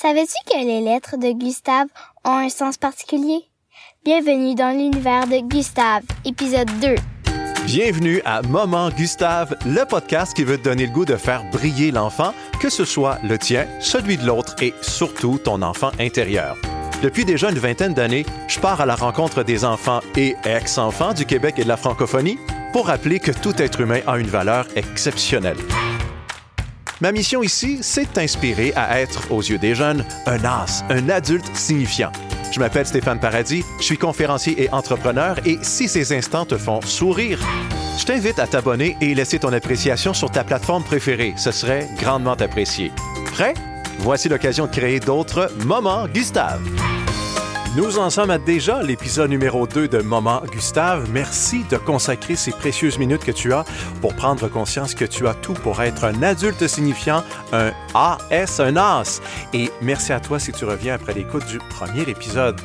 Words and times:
Savais-tu 0.00 0.36
que 0.46 0.64
les 0.64 0.80
lettres 0.80 1.16
de 1.16 1.32
Gustave 1.32 1.88
ont 2.24 2.36
un 2.36 2.50
sens 2.50 2.76
particulier? 2.76 3.40
Bienvenue 4.04 4.54
dans 4.54 4.70
l'univers 4.70 5.26
de 5.26 5.40
Gustave, 5.40 6.04
épisode 6.24 6.70
2. 6.80 6.94
Bienvenue 7.64 8.22
à 8.24 8.42
Moment 8.42 8.90
Gustave, 8.90 9.56
le 9.66 9.84
podcast 9.86 10.36
qui 10.36 10.44
veut 10.44 10.56
te 10.56 10.62
donner 10.62 10.86
le 10.86 10.92
goût 10.92 11.04
de 11.04 11.16
faire 11.16 11.42
briller 11.50 11.90
l'enfant, 11.90 12.32
que 12.60 12.70
ce 12.70 12.84
soit 12.84 13.18
le 13.24 13.38
tien, 13.38 13.66
celui 13.80 14.16
de 14.16 14.24
l'autre 14.24 14.54
et 14.62 14.72
surtout 14.82 15.36
ton 15.36 15.62
enfant 15.62 15.90
intérieur. 15.98 16.56
Depuis 17.02 17.24
déjà 17.24 17.50
une 17.50 17.58
vingtaine 17.58 17.92
d'années, 17.92 18.24
je 18.46 18.60
pars 18.60 18.80
à 18.80 18.86
la 18.86 18.94
rencontre 18.94 19.42
des 19.42 19.64
enfants 19.64 19.98
et 20.16 20.36
ex-enfants 20.44 21.12
du 21.12 21.26
Québec 21.26 21.56
et 21.58 21.64
de 21.64 21.68
la 21.68 21.76
francophonie 21.76 22.38
pour 22.72 22.86
rappeler 22.86 23.18
que 23.18 23.32
tout 23.32 23.60
être 23.60 23.80
humain 23.80 24.02
a 24.06 24.16
une 24.18 24.28
valeur 24.28 24.68
exceptionnelle. 24.76 25.58
Ma 27.00 27.12
mission 27.12 27.44
ici, 27.44 27.78
c'est 27.80 28.06
de 28.06 28.08
t'inspirer 28.08 28.72
à 28.74 29.00
être, 29.00 29.30
aux 29.30 29.40
yeux 29.40 29.58
des 29.58 29.74
jeunes, 29.76 30.04
un 30.26 30.44
as, 30.44 30.84
un 30.90 31.08
adulte 31.08 31.48
signifiant. 31.54 32.10
Je 32.50 32.58
m'appelle 32.58 32.86
Stéphane 32.86 33.20
Paradis, 33.20 33.62
je 33.78 33.84
suis 33.84 33.98
conférencier 33.98 34.60
et 34.64 34.70
entrepreneur 34.72 35.36
et 35.46 35.58
si 35.62 35.86
ces 35.86 36.12
instants 36.12 36.44
te 36.44 36.56
font 36.56 36.80
sourire, 36.80 37.38
je 37.98 38.04
t'invite 38.04 38.40
à 38.40 38.48
t'abonner 38.48 38.96
et 39.00 39.14
laisser 39.14 39.38
ton 39.38 39.52
appréciation 39.52 40.12
sur 40.12 40.30
ta 40.30 40.42
plateforme 40.42 40.82
préférée. 40.82 41.34
Ce 41.36 41.52
serait 41.52 41.88
grandement 41.98 42.32
apprécié. 42.32 42.90
Prêt? 43.32 43.54
Voici 43.98 44.28
l'occasion 44.28 44.66
de 44.66 44.72
créer 44.72 44.98
d'autres 44.98 45.52
moments 45.64 46.08
Gustave. 46.08 46.62
Nous 47.76 47.98
en 47.98 48.08
sommes 48.08 48.30
à 48.30 48.38
déjà 48.38 48.82
l'épisode 48.82 49.28
numéro 49.28 49.66
2 49.66 49.88
de 49.88 49.98
Moment 49.98 50.42
Gustave. 50.50 51.08
Merci 51.12 51.64
de 51.70 51.76
consacrer 51.76 52.34
ces 52.34 52.50
précieuses 52.50 52.98
minutes 52.98 53.24
que 53.24 53.30
tu 53.30 53.52
as 53.52 53.64
pour 54.00 54.14
prendre 54.14 54.48
conscience 54.48 54.94
que 54.94 55.04
tu 55.04 55.28
as 55.28 55.34
tout 55.34 55.52
pour 55.52 55.82
être 55.82 56.04
un 56.04 56.22
adulte 56.22 56.66
signifiant, 56.66 57.22
un 57.52 57.72
AS, 57.94 58.60
un 58.60 58.76
AS. 58.76 59.20
Et 59.52 59.70
merci 59.82 60.12
à 60.12 60.20
toi 60.20 60.38
si 60.38 60.50
tu 60.52 60.64
reviens 60.64 60.94
après 60.94 61.12
l'écoute 61.12 61.46
du 61.46 61.58
premier 61.58 62.02
épisode. 62.08 62.58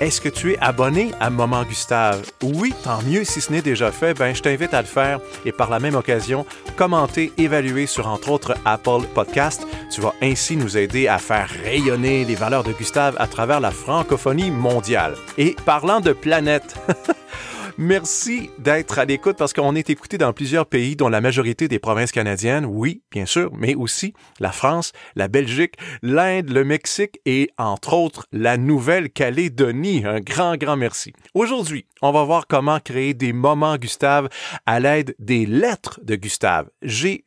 Est-ce 0.00 0.20
que 0.20 0.28
tu 0.28 0.52
es 0.52 0.58
abonné 0.60 1.10
à 1.18 1.28
Moment 1.28 1.64
Gustave? 1.64 2.22
Oui, 2.40 2.72
tant 2.84 3.02
mieux 3.02 3.24
si 3.24 3.40
ce 3.40 3.50
n'est 3.50 3.62
déjà 3.62 3.90
fait, 3.90 4.14
ben 4.14 4.32
je 4.32 4.40
t'invite 4.40 4.72
à 4.72 4.80
le 4.80 4.86
faire 4.86 5.18
et 5.44 5.50
par 5.50 5.70
la 5.70 5.80
même 5.80 5.96
occasion, 5.96 6.46
commenter, 6.76 7.32
évaluer 7.36 7.86
sur 7.86 8.06
entre 8.06 8.30
autres 8.30 8.54
Apple 8.64 9.08
Podcast. 9.12 9.66
Tu 9.92 10.00
vas 10.00 10.14
ainsi 10.22 10.56
nous 10.56 10.78
aider 10.78 11.08
à 11.08 11.18
faire 11.18 11.50
rayonner 11.64 12.24
les 12.24 12.36
valeurs 12.36 12.62
de 12.62 12.72
Gustave 12.72 13.16
à 13.18 13.26
travers 13.26 13.58
la 13.58 13.72
francophonie 13.72 14.52
mondiale. 14.52 15.16
Et 15.36 15.56
parlant 15.66 15.98
de 15.98 16.12
planète, 16.12 16.76
Merci 17.80 18.50
d'être 18.58 18.98
à 18.98 19.04
l'écoute 19.04 19.36
parce 19.36 19.52
qu'on 19.52 19.76
est 19.76 19.88
écouté 19.88 20.18
dans 20.18 20.32
plusieurs 20.32 20.66
pays, 20.66 20.96
dont 20.96 21.08
la 21.08 21.20
majorité 21.20 21.68
des 21.68 21.78
provinces 21.78 22.10
canadiennes, 22.10 22.66
oui, 22.66 23.02
bien 23.12 23.24
sûr, 23.24 23.52
mais 23.56 23.76
aussi 23.76 24.14
la 24.40 24.50
France, 24.50 24.92
la 25.14 25.28
Belgique, 25.28 25.76
l'Inde, 26.02 26.50
le 26.50 26.64
Mexique 26.64 27.20
et, 27.24 27.52
entre 27.56 27.92
autres, 27.92 28.26
la 28.32 28.56
Nouvelle-Calédonie. 28.56 30.04
Un 30.04 30.18
grand, 30.18 30.56
grand 30.56 30.76
merci. 30.76 31.12
Aujourd'hui, 31.34 31.86
on 32.02 32.10
va 32.10 32.24
voir 32.24 32.48
comment 32.48 32.80
créer 32.80 33.14
des 33.14 33.32
moments 33.32 33.76
Gustave 33.76 34.28
à 34.66 34.80
l'aide 34.80 35.14
des 35.20 35.46
lettres 35.46 36.00
de 36.02 36.16
Gustave. 36.16 36.68
G-U-S-T-A-V-E, 36.82 37.22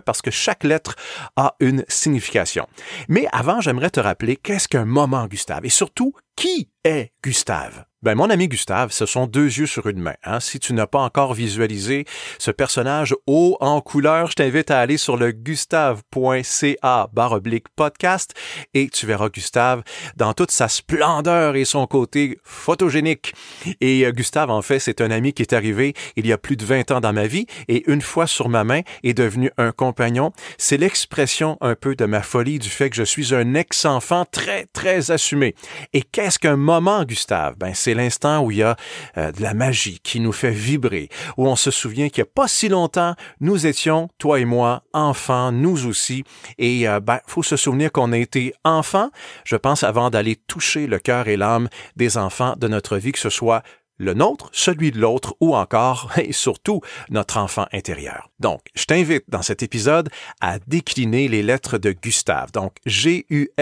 parce 0.00 0.22
que 0.22 0.30
chaque 0.30 0.64
lettre 0.64 0.96
a 1.36 1.56
une 1.60 1.84
signification. 1.88 2.66
Mais 3.10 3.28
avant, 3.32 3.60
j'aimerais 3.60 3.90
te 3.90 4.00
rappeler 4.00 4.36
qu'est-ce 4.36 4.66
qu'un 4.66 4.86
moment 4.86 5.26
Gustave 5.26 5.66
et 5.66 5.68
surtout, 5.68 6.14
qui 6.36 6.70
est 6.84 7.12
Gustave? 7.22 7.84
Ben, 8.06 8.14
mon 8.14 8.30
ami 8.30 8.46
Gustave, 8.46 8.92
ce 8.92 9.04
sont 9.04 9.26
deux 9.26 9.46
yeux 9.46 9.66
sur 9.66 9.88
une 9.88 9.98
main. 9.98 10.14
Hein? 10.22 10.38
Si 10.38 10.60
tu 10.60 10.74
n'as 10.74 10.86
pas 10.86 11.00
encore 11.00 11.34
visualisé 11.34 12.04
ce 12.38 12.52
personnage 12.52 13.16
haut 13.26 13.56
en 13.58 13.80
couleur, 13.80 14.30
je 14.30 14.36
t'invite 14.36 14.70
à 14.70 14.78
aller 14.78 14.96
sur 14.96 15.16
le 15.16 15.32
gustave.ca 15.32 17.08
oblique 17.32 17.66
podcast 17.74 18.32
et 18.74 18.88
tu 18.90 19.06
verras 19.06 19.28
Gustave 19.28 19.82
dans 20.14 20.34
toute 20.34 20.52
sa 20.52 20.68
splendeur 20.68 21.56
et 21.56 21.64
son 21.64 21.88
côté 21.88 22.38
photogénique. 22.44 23.34
Et 23.80 24.06
euh, 24.06 24.12
Gustave, 24.12 24.52
en 24.52 24.62
fait, 24.62 24.78
c'est 24.78 25.00
un 25.00 25.10
ami 25.10 25.32
qui 25.32 25.42
est 25.42 25.52
arrivé 25.52 25.94
il 26.14 26.28
y 26.28 26.32
a 26.32 26.38
plus 26.38 26.56
de 26.56 26.64
20 26.64 26.92
ans 26.92 27.00
dans 27.00 27.12
ma 27.12 27.26
vie 27.26 27.46
et 27.66 27.90
une 27.90 28.02
fois 28.02 28.28
sur 28.28 28.48
ma 28.48 28.62
main 28.62 28.82
est 29.02 29.14
devenu 29.14 29.50
un 29.58 29.72
compagnon. 29.72 30.30
C'est 30.58 30.76
l'expression 30.76 31.58
un 31.60 31.74
peu 31.74 31.96
de 31.96 32.04
ma 32.04 32.22
folie 32.22 32.60
du 32.60 32.70
fait 32.70 32.88
que 32.88 32.94
je 32.94 33.02
suis 33.02 33.34
un 33.34 33.54
ex-enfant 33.54 34.26
très, 34.30 34.66
très 34.66 35.10
assumé. 35.10 35.56
Et 35.92 36.02
qu'est-ce 36.02 36.38
qu'un 36.38 36.56
moment, 36.56 37.02
Gustave? 37.02 37.56
Ben, 37.58 37.74
c'est 37.74 37.95
l'instant 37.96 38.42
où 38.42 38.50
il 38.50 38.58
y 38.58 38.62
a 38.62 38.76
euh, 39.16 39.32
de 39.32 39.42
la 39.42 39.54
magie 39.54 40.00
qui 40.02 40.20
nous 40.20 40.32
fait 40.32 40.50
vibrer, 40.50 41.08
où 41.36 41.48
on 41.48 41.56
se 41.56 41.70
souvient 41.70 42.08
qu'il 42.08 42.22
n'y 42.22 42.28
a 42.28 42.32
pas 42.34 42.48
si 42.48 42.68
longtemps, 42.68 43.14
nous 43.40 43.66
étions, 43.66 44.08
toi 44.18 44.40
et 44.40 44.44
moi, 44.44 44.82
enfants, 44.92 45.52
nous 45.52 45.86
aussi, 45.86 46.24
et 46.58 46.88
euh, 46.88 47.00
ben, 47.00 47.20
faut 47.26 47.42
se 47.42 47.56
souvenir 47.56 47.92
qu'on 47.92 48.12
a 48.12 48.18
été 48.18 48.54
enfants, 48.64 49.10
je 49.44 49.56
pense, 49.56 49.82
avant 49.82 50.10
d'aller 50.10 50.36
toucher 50.36 50.86
le 50.86 50.98
cœur 50.98 51.28
et 51.28 51.36
l'âme 51.36 51.68
des 51.96 52.16
enfants 52.18 52.54
de 52.56 52.68
notre 52.68 52.96
vie, 52.96 53.12
que 53.12 53.18
ce 53.18 53.30
soit 53.30 53.62
le 53.98 54.14
nôtre, 54.14 54.48
celui 54.52 54.90
de 54.90 54.98
l'autre 54.98 55.36
ou 55.40 55.54
encore 55.54 56.12
et 56.18 56.32
surtout 56.32 56.80
notre 57.10 57.38
enfant 57.38 57.66
intérieur. 57.72 58.30
Donc, 58.40 58.60
je 58.74 58.84
t'invite 58.84 59.24
dans 59.28 59.42
cet 59.42 59.62
épisode 59.62 60.08
à 60.40 60.58
décliner 60.66 61.28
les 61.28 61.42
lettres 61.42 61.78
de 61.78 61.92
Gustave. 61.92 62.52
Donc, 62.52 62.76
G-U-S-T-A-V-E 62.86 63.56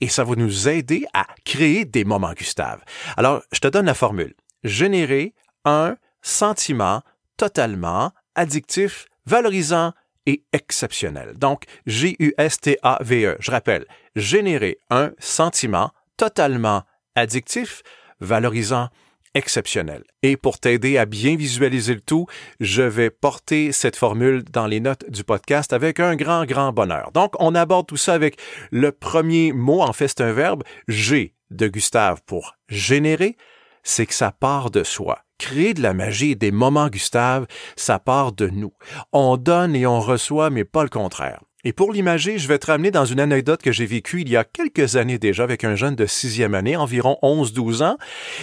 et 0.00 0.08
ça 0.08 0.24
va 0.24 0.34
nous 0.34 0.68
aider 0.68 1.06
à 1.14 1.26
créer 1.44 1.84
des 1.84 2.04
moments 2.04 2.32
Gustave. 2.32 2.80
Alors, 3.16 3.42
je 3.52 3.60
te 3.60 3.68
donne 3.68 3.86
la 3.86 3.94
formule. 3.94 4.34
Générer 4.64 5.34
un 5.64 5.96
sentiment 6.22 7.02
totalement 7.36 8.12
addictif, 8.34 9.06
valorisant 9.26 9.92
et 10.26 10.44
exceptionnel. 10.52 11.34
Donc, 11.36 11.64
G-U-S-T-A-V-E. 11.86 13.36
Je 13.40 13.50
rappelle, 13.50 13.86
générer 14.14 14.78
un 14.90 15.12
sentiment 15.18 15.90
totalement 16.16 16.82
addictif, 17.14 17.82
valorisant, 18.22 18.88
exceptionnel. 19.34 20.04
Et 20.22 20.36
pour 20.36 20.58
t'aider 20.58 20.98
à 20.98 21.06
bien 21.06 21.36
visualiser 21.36 21.94
le 21.94 22.00
tout, 22.00 22.26
je 22.60 22.82
vais 22.82 23.10
porter 23.10 23.72
cette 23.72 23.96
formule 23.96 24.44
dans 24.44 24.66
les 24.66 24.80
notes 24.80 25.08
du 25.10 25.24
podcast 25.24 25.72
avec 25.72 26.00
un 26.00 26.16
grand, 26.16 26.44
grand 26.44 26.72
bonheur. 26.72 27.10
Donc, 27.12 27.34
on 27.38 27.54
aborde 27.54 27.86
tout 27.86 27.96
ça 27.96 28.14
avec 28.14 28.38
le 28.70 28.92
premier 28.92 29.52
mot, 29.52 29.80
en 29.80 29.92
fait, 29.92 30.08
c'est 30.08 30.20
un 30.20 30.32
verbe, 30.32 30.62
G 30.88 31.34
de 31.50 31.68
Gustave 31.68 32.20
pour 32.26 32.56
générer, 32.68 33.36
c'est 33.82 34.06
que 34.06 34.14
ça 34.14 34.32
part 34.32 34.70
de 34.70 34.84
soi. 34.84 35.20
Créer 35.38 35.74
de 35.74 35.82
la 35.82 35.92
magie 35.92 36.32
et 36.32 36.36
des 36.36 36.52
moments 36.52 36.88
Gustave, 36.88 37.46
ça 37.76 37.98
part 37.98 38.32
de 38.32 38.48
nous. 38.48 38.72
On 39.12 39.36
donne 39.36 39.74
et 39.74 39.86
on 39.86 40.00
reçoit, 40.00 40.50
mais 40.50 40.64
pas 40.64 40.84
le 40.84 40.88
contraire. 40.88 41.40
Et 41.64 41.72
pour 41.72 41.92
l'imager, 41.92 42.38
je 42.38 42.48
vais 42.48 42.58
te 42.58 42.66
ramener 42.66 42.90
dans 42.90 43.04
une 43.04 43.20
anecdote 43.20 43.62
que 43.62 43.70
j'ai 43.70 43.86
vécue 43.86 44.22
il 44.22 44.28
y 44.28 44.36
a 44.36 44.42
quelques 44.42 44.96
années 44.96 45.20
déjà 45.20 45.44
avec 45.44 45.62
un 45.62 45.76
jeune 45.76 45.94
de 45.94 46.06
sixième 46.06 46.56
année, 46.56 46.74
environ 46.74 47.18
11-12 47.22 47.84
ans, 47.84 47.98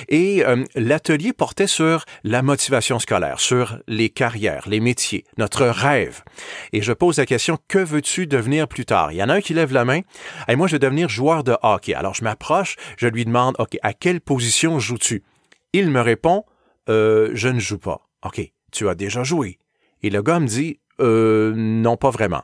et 0.07 0.45
euh, 0.45 0.63
l'atelier 0.75 1.33
portait 1.33 1.67
sur 1.67 2.05
la 2.23 2.41
motivation 2.41 2.97
scolaire, 2.97 3.41
sur 3.41 3.77
les 3.87 4.09
carrières, 4.09 4.69
les 4.69 4.79
métiers, 4.79 5.25
notre 5.37 5.65
rêve. 5.65 6.23
Et 6.71 6.81
je 6.81 6.93
pose 6.93 7.17
la 7.17 7.25
question, 7.25 7.57
que 7.67 7.79
veux-tu 7.79 8.25
devenir 8.25 8.69
plus 8.69 8.85
tard? 8.85 9.11
Il 9.11 9.17
y 9.17 9.23
en 9.23 9.27
a 9.27 9.33
un 9.33 9.41
qui 9.41 9.53
lève 9.53 9.73
la 9.73 9.83
main, 9.83 9.99
et 10.47 10.55
moi 10.55 10.67
je 10.67 10.75
veux 10.75 10.79
devenir 10.79 11.09
joueur 11.09 11.43
de 11.43 11.57
hockey. 11.61 11.93
Alors 11.93 12.13
je 12.13 12.23
m'approche, 12.23 12.77
je 12.95 13.07
lui 13.07 13.25
demande, 13.25 13.55
OK, 13.59 13.77
à 13.83 13.91
quelle 13.91 14.21
position 14.21 14.79
joues-tu? 14.79 15.23
Il 15.73 15.91
me 15.91 15.99
répond, 15.99 16.45
euh, 16.87 17.31
je 17.33 17.49
ne 17.49 17.59
joue 17.59 17.79
pas. 17.79 18.07
OK, 18.23 18.41
tu 18.71 18.87
as 18.87 18.95
déjà 18.95 19.23
joué. 19.23 19.59
Et 20.03 20.09
le 20.09 20.21
gars 20.21 20.39
me 20.39 20.47
dit, 20.47 20.79
euh, 21.01 21.53
non, 21.53 21.97
pas 21.97 22.11
vraiment. 22.11 22.43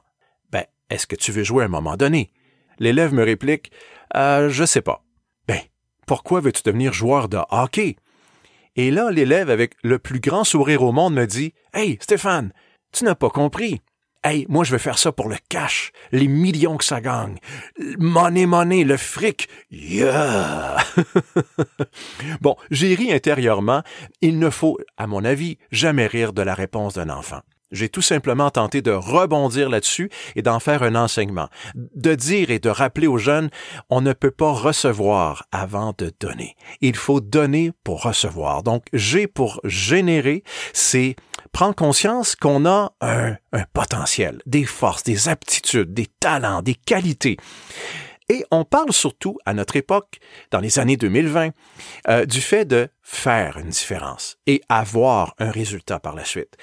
Est-ce 0.90 1.07
que 1.07 1.16
tu 1.16 1.31
veux 1.31 1.44
jouer 1.44 1.63
à 1.63 1.66
un 1.66 1.69
moment 1.69 1.97
donné? 1.97 2.31
L'élève 2.79 3.13
me 3.13 3.23
réplique 3.23 3.72
euh, 4.16 4.50
Je 4.50 4.66
sais 4.66 4.81
pas. 4.81 5.03
Ben, 5.47 5.62
pourquoi 6.06 6.41
veux-tu 6.41 6.62
devenir 6.63 6.94
joueur 6.94 7.29
de 7.29 7.40
hockey? 7.50 7.96
Et 8.75 8.91
là, 8.91 9.09
l'élève, 9.09 9.50
avec 9.50 9.75
le 9.84 10.00
plus 10.00 10.19
grand 10.19 10.44
sourire 10.44 10.84
au 10.84 10.91
monde, 10.91 11.13
me 11.13 11.25
dit 11.25 11.53
Hey, 11.74 11.97
Stéphane, 12.01 12.51
tu 12.91 13.03
n'as 13.06 13.16
pas 13.16 13.29
compris. 13.29 13.81
Hey, 14.24 14.45
moi, 14.50 14.63
je 14.63 14.72
veux 14.72 14.79
faire 14.79 14.97
ça 14.97 15.12
pour 15.12 15.29
le 15.29 15.35
cash, 15.50 15.91
les 16.12 16.28
millions 16.28 16.77
que 16.77 16.83
ça 16.83 17.00
gagne. 17.00 17.38
Money, 18.00 18.48
money, 18.48 18.83
le 18.83 18.98
fric. 18.98 19.48
Yeah! 19.69 20.77
bon, 22.42 22.56
j'ai 22.71 22.95
ri 22.95 23.13
intérieurement. 23.13 23.83
Il 24.21 24.39
ne 24.39 24.50
faut, 24.50 24.80
à 24.98 25.06
mon 25.06 25.24
avis, 25.24 25.59
jamais 25.71 26.07
rire 26.07 26.33
de 26.33 26.42
la 26.42 26.56
réponse 26.56 26.95
d'un 26.95 27.09
enfant. 27.09 27.42
J'ai 27.71 27.89
tout 27.89 28.01
simplement 28.01 28.51
tenté 28.51 28.81
de 28.81 28.91
rebondir 28.91 29.69
là-dessus 29.69 30.09
et 30.35 30.41
d'en 30.41 30.59
faire 30.59 30.83
un 30.83 30.95
enseignement, 30.95 31.50
de 31.73 32.13
dire 32.13 32.51
et 32.51 32.59
de 32.59 32.69
rappeler 32.69 33.07
aux 33.07 33.17
jeunes, 33.17 33.50
on 33.89 34.01
ne 34.01 34.13
peut 34.13 34.31
pas 34.31 34.51
recevoir 34.51 35.47
avant 35.51 35.94
de 35.97 36.13
donner. 36.19 36.56
Il 36.81 36.95
faut 36.95 37.21
donner 37.21 37.71
pour 37.83 38.03
recevoir. 38.03 38.63
Donc, 38.63 38.85
j'ai 38.94 39.27
pour 39.27 39.59
générer, 39.63 40.44
c'est 40.73 41.15
prendre 41.51 41.75
conscience 41.75 42.35
qu'on 42.35 42.65
a 42.65 42.94
un, 43.01 43.38
potentiel, 43.73 44.41
des 44.45 44.65
forces, 44.65 45.03
des 45.03 45.29
aptitudes, 45.29 45.94
des 45.94 46.07
talents, 46.19 46.61
des 46.61 46.75
qualités. 46.75 47.38
Et 48.29 48.44
on 48.51 48.65
parle 48.65 48.91
surtout, 48.91 49.38
à 49.45 49.53
notre 49.53 49.75
époque, 49.75 50.19
dans 50.51 50.59
les 50.59 50.79
années 50.79 50.97
2020, 50.97 51.51
euh, 52.09 52.25
du 52.25 52.41
fait 52.41 52.65
de 52.65 52.89
faire 53.03 53.57
une 53.57 53.69
différence 53.69 54.38
et 54.47 54.61
avoir 54.68 55.35
un 55.38 55.51
résultat 55.51 56.00
par 56.00 56.15
la 56.15 56.25
suite. 56.25 56.57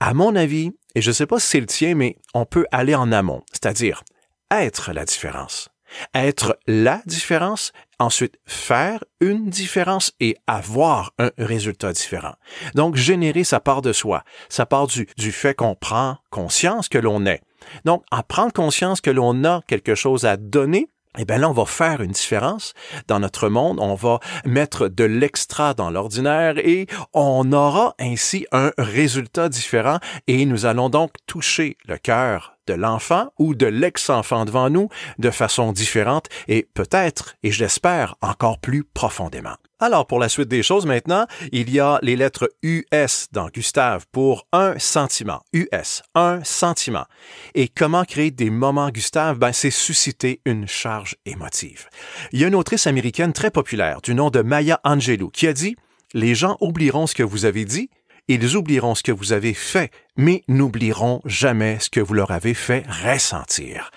À 0.00 0.14
mon 0.14 0.34
avis, 0.34 0.72
et 0.94 1.02
je 1.02 1.10
ne 1.10 1.14
sais 1.14 1.26
pas 1.26 1.38
si 1.38 1.46
c'est 1.46 1.60
le 1.60 1.66
tien, 1.66 1.94
mais 1.94 2.16
on 2.32 2.46
peut 2.46 2.64
aller 2.72 2.94
en 2.94 3.12
amont, 3.12 3.42
c'est-à-dire 3.52 4.02
être 4.50 4.92
la 4.92 5.04
différence. 5.04 5.68
Être 6.14 6.58
la 6.66 7.02
différence, 7.04 7.72
ensuite 7.98 8.38
faire 8.46 9.04
une 9.20 9.50
différence 9.50 10.12
et 10.20 10.36
avoir 10.46 11.12
un 11.18 11.30
résultat 11.36 11.92
différent. 11.92 12.34
Donc, 12.74 12.96
générer 12.96 13.44
sa 13.44 13.60
part 13.60 13.82
de 13.82 13.92
soi, 13.92 14.24
sa 14.48 14.66
part 14.66 14.86
du, 14.86 15.06
du 15.18 15.32
fait 15.32 15.54
qu'on 15.54 15.74
prend 15.74 16.16
conscience 16.30 16.88
que 16.88 16.98
l'on 16.98 17.26
est. 17.26 17.42
Donc, 17.84 18.02
en 18.10 18.22
prendre 18.22 18.52
conscience 18.52 19.00
que 19.00 19.10
l'on 19.10 19.44
a 19.44 19.62
quelque 19.66 19.94
chose 19.94 20.24
à 20.24 20.36
donner, 20.36 20.88
eh 21.18 21.24
bien 21.24 21.38
là, 21.38 21.50
on 21.50 21.52
va 21.52 21.64
faire 21.64 22.00
une 22.00 22.12
différence 22.12 22.72
dans 23.08 23.18
notre 23.18 23.48
monde, 23.48 23.78
on 23.80 23.94
va 23.94 24.20
mettre 24.44 24.88
de 24.88 25.04
l'extra 25.04 25.74
dans 25.74 25.90
l'ordinaire 25.90 26.58
et 26.58 26.86
on 27.12 27.52
aura 27.52 27.94
ainsi 27.98 28.46
un 28.52 28.70
résultat 28.78 29.48
différent 29.48 29.98
et 30.28 30.46
nous 30.46 30.66
allons 30.66 30.88
donc 30.88 31.12
toucher 31.26 31.76
le 31.86 31.98
cœur 31.98 32.56
de 32.66 32.74
l'enfant 32.74 33.32
ou 33.38 33.54
de 33.56 33.66
l'ex-enfant 33.66 34.44
devant 34.44 34.70
nous 34.70 34.88
de 35.18 35.30
façon 35.30 35.72
différente 35.72 36.26
et 36.46 36.68
peut-être, 36.74 37.34
et 37.42 37.50
je 37.50 37.64
l'espère, 37.64 38.14
encore 38.22 38.60
plus 38.60 38.84
profondément. 38.84 39.56
Alors, 39.82 40.06
pour 40.06 40.18
la 40.18 40.28
suite 40.28 40.48
des 40.48 40.62
choses 40.62 40.84
maintenant, 40.84 41.26
il 41.52 41.70
y 41.70 41.80
a 41.80 41.98
les 42.02 42.14
lettres 42.14 42.50
US 42.62 43.28
dans 43.32 43.48
Gustave 43.48 44.04
pour 44.12 44.46
un 44.52 44.78
sentiment. 44.78 45.40
US, 45.54 46.02
un 46.14 46.44
sentiment. 46.44 47.06
Et 47.54 47.66
comment 47.66 48.04
créer 48.04 48.30
des 48.30 48.50
moments 48.50 48.90
Gustave? 48.90 49.38
Ben, 49.38 49.54
c'est 49.54 49.70
susciter 49.70 50.42
une 50.44 50.68
charge 50.68 51.16
émotive. 51.24 51.88
Il 52.32 52.40
y 52.40 52.44
a 52.44 52.48
une 52.48 52.56
autrice 52.56 52.86
américaine 52.86 53.32
très 53.32 53.50
populaire 53.50 54.02
du 54.02 54.14
nom 54.14 54.28
de 54.28 54.42
Maya 54.42 54.80
Angelou 54.84 55.30
qui 55.30 55.46
a 55.46 55.54
dit 55.54 55.76
Les 56.12 56.34
gens 56.34 56.58
oublieront 56.60 57.06
ce 57.06 57.14
que 57.14 57.22
vous 57.22 57.46
avez 57.46 57.64
dit, 57.64 57.88
ils 58.28 58.56
oublieront 58.56 58.94
ce 58.94 59.02
que 59.02 59.12
vous 59.12 59.32
avez 59.32 59.54
fait, 59.54 59.90
mais 60.16 60.42
n'oublieront 60.48 61.20
jamais 61.24 61.78
ce 61.80 61.90
que 61.90 62.00
vous 62.00 62.14
leur 62.14 62.30
avez 62.30 62.54
fait 62.54 62.84
ressentir. 63.04 63.90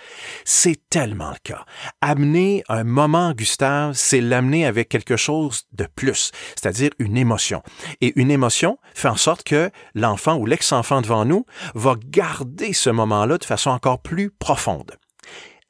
C'est 0.45 0.89
tellement 0.89 1.31
le 1.31 1.37
cas. 1.43 1.65
Amener 2.01 2.63
un 2.69 2.83
moment, 2.83 3.33
Gustave, 3.33 3.93
c'est 3.93 4.21
l'amener 4.21 4.65
avec 4.65 4.89
quelque 4.89 5.17
chose 5.17 5.63
de 5.73 5.87
plus, 5.95 6.31
c'est-à-dire 6.55 6.91
une 6.99 7.17
émotion. 7.17 7.61
Et 8.01 8.13
une 8.15 8.31
émotion 8.31 8.77
fait 8.93 9.09
en 9.09 9.17
sorte 9.17 9.43
que 9.43 9.69
l'enfant 9.95 10.37
ou 10.37 10.45
l'ex-enfant 10.45 11.01
devant 11.01 11.25
nous 11.25 11.45
va 11.75 11.95
garder 12.05 12.73
ce 12.73 12.89
moment-là 12.89 13.37
de 13.37 13.45
façon 13.45 13.71
encore 13.71 14.01
plus 14.01 14.29
profonde. 14.29 14.91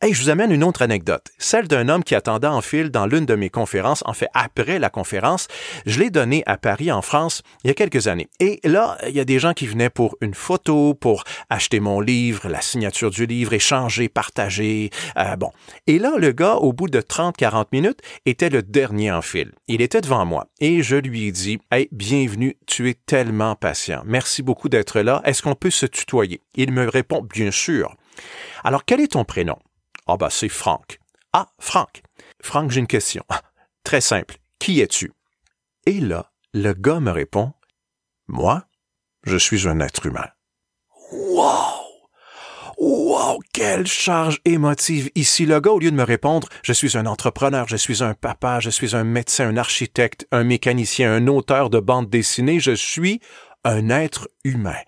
Hey, 0.04 0.14
je 0.14 0.22
vous 0.22 0.30
amène 0.30 0.52
une 0.52 0.66
autre 0.66 0.82
anecdote, 0.82 1.28
celle 1.38 1.70
d'un 1.70 1.88
homme 1.88 2.04
qui 2.04 2.14
attendait 2.14 2.46
en 2.46 2.60
file 2.60 2.90
dans 2.90 3.06
l'une 3.06 3.26
de 3.26 3.36
mes 3.36 3.50
conférences, 3.50 4.04
en 4.06 4.12
fait 4.12 4.28
après 4.34 4.78
la 4.78 4.90
conférence. 4.90 5.48
Je 5.86 5.98
l'ai 5.98 6.10
donnée 6.10 6.44
à 6.46 6.58
Paris, 6.58 6.92
en 6.92 7.02
France, 7.02 7.42
il 7.64 7.70
y 7.70 7.72
a 7.72 7.74
quelques 7.74 8.08
années. 8.08 8.28
Et 8.42 8.60
là, 8.66 8.98
il 9.08 9.16
y 9.16 9.22
a 9.22 9.24
des 9.24 9.40
gens 9.40 9.54
qui 9.54 9.66
venaient 9.66 9.90
pour 9.90 10.18
une 10.20 10.34
photo, 10.34 10.94
pour 10.94 11.24
acheter 11.50 11.80
mon 11.80 12.02
livre, 12.02 12.50
la 12.50 12.60
signature 12.60 13.12
du 13.12 13.26
livre, 13.26 13.54
échanger, 13.54 14.10
partager. 14.10 14.90
Euh, 15.18 15.38
bon. 15.38 15.52
Et 15.88 16.00
là, 16.00 16.16
le 16.18 16.34
gars, 16.34 16.56
au 16.56 16.74
bout 16.74 16.90
de 16.90 17.00
30-40 17.00 17.68
minutes, 17.72 18.02
était 18.26 18.50
le 18.50 18.62
dernier 18.62 19.10
en 19.10 19.22
file. 19.22 19.54
Il 19.70 19.82
était 19.82 20.02
devant 20.02 20.26
moi 20.26 20.48
et 20.60 20.84
je 20.84 20.98
lui 20.98 21.28
ai 21.28 21.32
dit, 21.32 21.60
Hey, 21.72 21.88
bienvenue, 21.94 22.58
tu 22.68 22.90
es 22.90 22.96
tellement 23.06 23.56
patient. 23.56 24.04
Merci 24.06 24.44
beaucoup 24.44 24.68
d'être 24.68 25.00
là. 25.00 25.22
Est-ce 25.24 25.42
qu'on 25.42 25.56
peut 25.56 25.70
se 25.72 25.86
tutoyer? 25.86 26.42
Il 26.56 26.74
me 26.74 26.90
répond, 26.90 27.22
bien 27.22 27.52
sûr. 27.52 27.96
Alors, 28.66 28.84
quel 28.84 29.00
est 29.00 29.14
ton 29.14 29.24
prénom? 29.24 29.56
Ah 30.08 30.18
bah 30.18 30.30
c'est 30.30 30.50
Franck. 30.50 31.00
Ah, 31.32 31.48
Franck. 31.60 32.04
Franck, 32.42 32.72
j'ai 32.72 32.80
une 32.80 32.88
question. 32.88 33.24
Très 33.84 34.02
simple. 34.02 34.38
Qui 34.60 34.82
es-tu? 34.82 35.12
Et 35.86 36.00
là, 36.00 36.32
le 36.54 36.74
gars 36.74 37.00
me 37.00 37.12
répond, 37.12 37.54
Moi, 38.28 38.66
je 39.24 39.38
suis 39.38 39.68
un 39.68 39.80
être 39.80 40.06
humain. 40.06 40.30
Wow! 41.12 41.84
Wow, 42.78 43.40
quelle 43.54 43.88
charge 43.88 44.40
émotive 44.46 45.10
ici. 45.16 45.46
Le 45.46 45.60
gars, 45.60 45.72
au 45.72 45.80
lieu 45.80 45.92
de 45.92 45.96
me 45.96 46.04
répondre, 46.04 46.50
je 46.64 46.74
suis 46.74 46.98
un 46.98 47.06
entrepreneur, 47.06 47.68
je 47.68 47.78
suis 47.78 48.04
un 48.04 48.14
papa, 48.14 48.60
je 48.60 48.70
suis 48.70 48.96
un 48.96 49.04
médecin, 49.04 49.48
un 49.48 49.58
architecte, 49.58 50.28
un 50.32 50.44
mécanicien, 50.44 51.14
un 51.14 51.28
auteur 51.28 51.70
de 51.70 51.80
bande 51.80 52.10
dessinée, 52.10 52.60
je 52.60 52.72
suis 52.72 53.22
un 53.64 53.90
être 53.90 54.28
humain. 54.44 54.82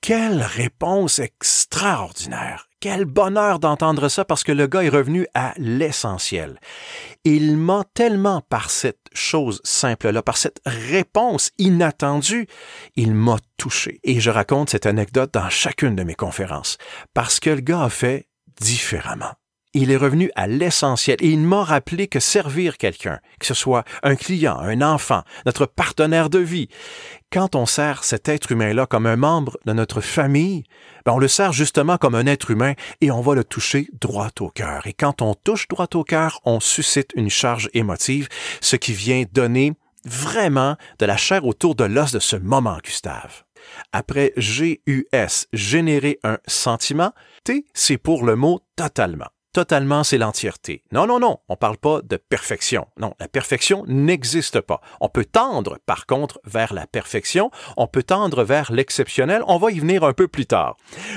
Quelle 0.00 0.42
réponse 0.42 1.18
extraordinaire. 1.18 2.68
Quel 2.82 3.04
bonheur 3.04 3.60
d'entendre 3.60 4.08
ça 4.08 4.24
parce 4.24 4.42
que 4.42 4.50
le 4.50 4.66
gars 4.66 4.82
est 4.82 4.88
revenu 4.88 5.28
à 5.34 5.54
l'essentiel. 5.56 6.58
Il 7.22 7.56
m'a 7.56 7.84
tellement 7.94 8.40
par 8.40 8.70
cette 8.70 9.06
chose 9.12 9.60
simple-là, 9.62 10.20
par 10.20 10.36
cette 10.36 10.60
réponse 10.66 11.52
inattendue, 11.58 12.48
il 12.96 13.14
m'a 13.14 13.36
touché. 13.56 14.00
Et 14.02 14.18
je 14.18 14.30
raconte 14.30 14.70
cette 14.70 14.86
anecdote 14.86 15.32
dans 15.32 15.48
chacune 15.48 15.94
de 15.94 16.02
mes 16.02 16.16
conférences 16.16 16.76
parce 17.14 17.38
que 17.38 17.50
le 17.50 17.60
gars 17.60 17.84
a 17.84 17.88
fait 17.88 18.26
différemment 18.60 19.30
il 19.74 19.90
est 19.90 19.96
revenu 19.96 20.30
à 20.34 20.46
l'essentiel 20.46 21.16
et 21.20 21.28
il 21.28 21.40
m'a 21.40 21.64
rappelé 21.64 22.06
que 22.06 22.20
servir 22.20 22.76
quelqu'un, 22.76 23.20
que 23.38 23.46
ce 23.46 23.54
soit 23.54 23.84
un 24.02 24.16
client, 24.16 24.58
un 24.58 24.82
enfant, 24.82 25.22
notre 25.46 25.66
partenaire 25.66 26.30
de 26.30 26.38
vie, 26.38 26.68
quand 27.32 27.54
on 27.54 27.64
sert 27.64 28.04
cet 28.04 28.28
être 28.28 28.52
humain-là 28.52 28.86
comme 28.86 29.06
un 29.06 29.16
membre 29.16 29.56
de 29.64 29.72
notre 29.72 30.00
famille, 30.00 30.64
ben 31.06 31.12
on 31.12 31.18
le 31.18 31.28
sert 31.28 31.52
justement 31.52 31.96
comme 31.96 32.14
un 32.14 32.26
être 32.26 32.50
humain 32.50 32.74
et 33.00 33.10
on 33.10 33.22
va 33.22 33.34
le 33.34 33.44
toucher 33.44 33.88
droit 34.00 34.30
au 34.40 34.50
cœur. 34.50 34.86
Et 34.86 34.92
quand 34.92 35.22
on 35.22 35.34
touche 35.34 35.68
droit 35.68 35.88
au 35.94 36.04
cœur, 36.04 36.40
on 36.44 36.60
suscite 36.60 37.10
une 37.16 37.30
charge 37.30 37.70
émotive, 37.72 38.28
ce 38.60 38.76
qui 38.76 38.92
vient 38.92 39.24
donner 39.32 39.72
vraiment 40.04 40.76
de 40.98 41.06
la 41.06 41.16
chair 41.16 41.46
autour 41.46 41.74
de 41.74 41.84
l'os 41.84 42.12
de 42.12 42.18
ce 42.18 42.36
moment, 42.36 42.78
Gustave. 42.84 43.44
Après 43.92 44.32
GUS, 44.36 45.46
générer 45.52 46.18
un 46.24 46.38
sentiment, 46.46 47.12
T, 47.44 47.64
c'est 47.72 47.98
pour 47.98 48.26
le 48.26 48.36
mot 48.36 48.60
totalement 48.76 49.28
totalement, 49.52 50.04
c'est 50.04 50.18
l'entièreté. 50.18 50.82
Non, 50.92 51.06
non, 51.06 51.18
non, 51.18 51.38
on 51.48 51.56
parle 51.56 51.76
pas 51.76 52.00
de 52.02 52.16
perfection. 52.16 52.86
Non, 52.98 53.14
la 53.20 53.28
perfection 53.28 53.84
n'existe 53.86 54.60
pas. 54.60 54.80
On 55.00 55.08
peut 55.08 55.24
tendre, 55.24 55.78
par 55.86 56.06
contre, 56.06 56.40
vers 56.44 56.74
la 56.74 56.86
perfection, 56.86 57.50
on 57.76 57.86
peut 57.86 58.02
tendre 58.02 58.44
vers 58.44 58.72
l'exceptionnel, 58.72 59.42
on 59.46 59.58
va 59.58 59.70
y 59.70 59.78
venir 59.78 60.04
un 60.04 60.12
peu 60.12 60.28
plus 60.28 60.46
tard. 60.46 60.76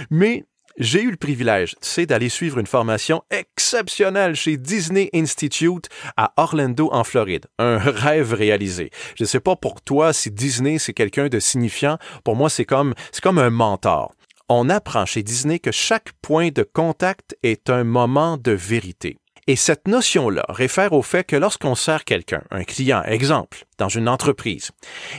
Mais 0.09 0.45
j'ai 0.77 1.01
eu 1.01 1.11
le 1.11 1.15
privilège, 1.15 1.75
sais, 1.79 2.05
d'aller 2.05 2.27
suivre 2.27 2.59
une 2.59 2.67
formation 2.67 3.23
exceptionnelle 3.31 4.35
chez 4.35 4.57
Disney 4.57 5.09
Institute 5.13 5.87
à 6.17 6.33
Orlando, 6.35 6.89
en 6.91 7.05
Floride. 7.05 7.45
Un 7.59 7.77
rêve 7.77 8.33
réalisé. 8.33 8.91
Je 9.15 9.23
ne 9.23 9.27
sais 9.27 9.39
pas 9.39 9.55
pour 9.55 9.81
toi 9.81 10.11
si 10.11 10.31
Disney 10.31 10.77
c'est 10.77 10.93
quelqu'un 10.93 11.29
de 11.29 11.39
signifiant. 11.39 11.97
Pour 12.25 12.35
moi, 12.35 12.49
c'est 12.49 12.65
comme, 12.65 12.93
c'est 13.13 13.23
comme 13.23 13.39
un 13.39 13.49
mentor 13.49 14.13
on 14.49 14.69
apprend 14.69 15.05
chez 15.05 15.23
Disney 15.23 15.59
que 15.59 15.71
chaque 15.71 16.11
point 16.21 16.49
de 16.49 16.63
contact 16.63 17.37
est 17.43 17.69
un 17.69 17.83
moment 17.83 18.37
de 18.37 18.51
vérité. 18.51 19.17
Et 19.47 19.55
cette 19.55 19.87
notion-là 19.87 20.45
réfère 20.49 20.93
au 20.93 21.03
fait 21.03 21.23
que 21.23 21.35
lorsqu'on 21.35 21.75
sert 21.75 22.03
quelqu'un, 22.03 22.43
un 22.49 22.63
client, 22.63 23.03
exemple, 23.03 23.65
dans 23.77 23.89
une 23.89 24.09
entreprise, 24.09 24.71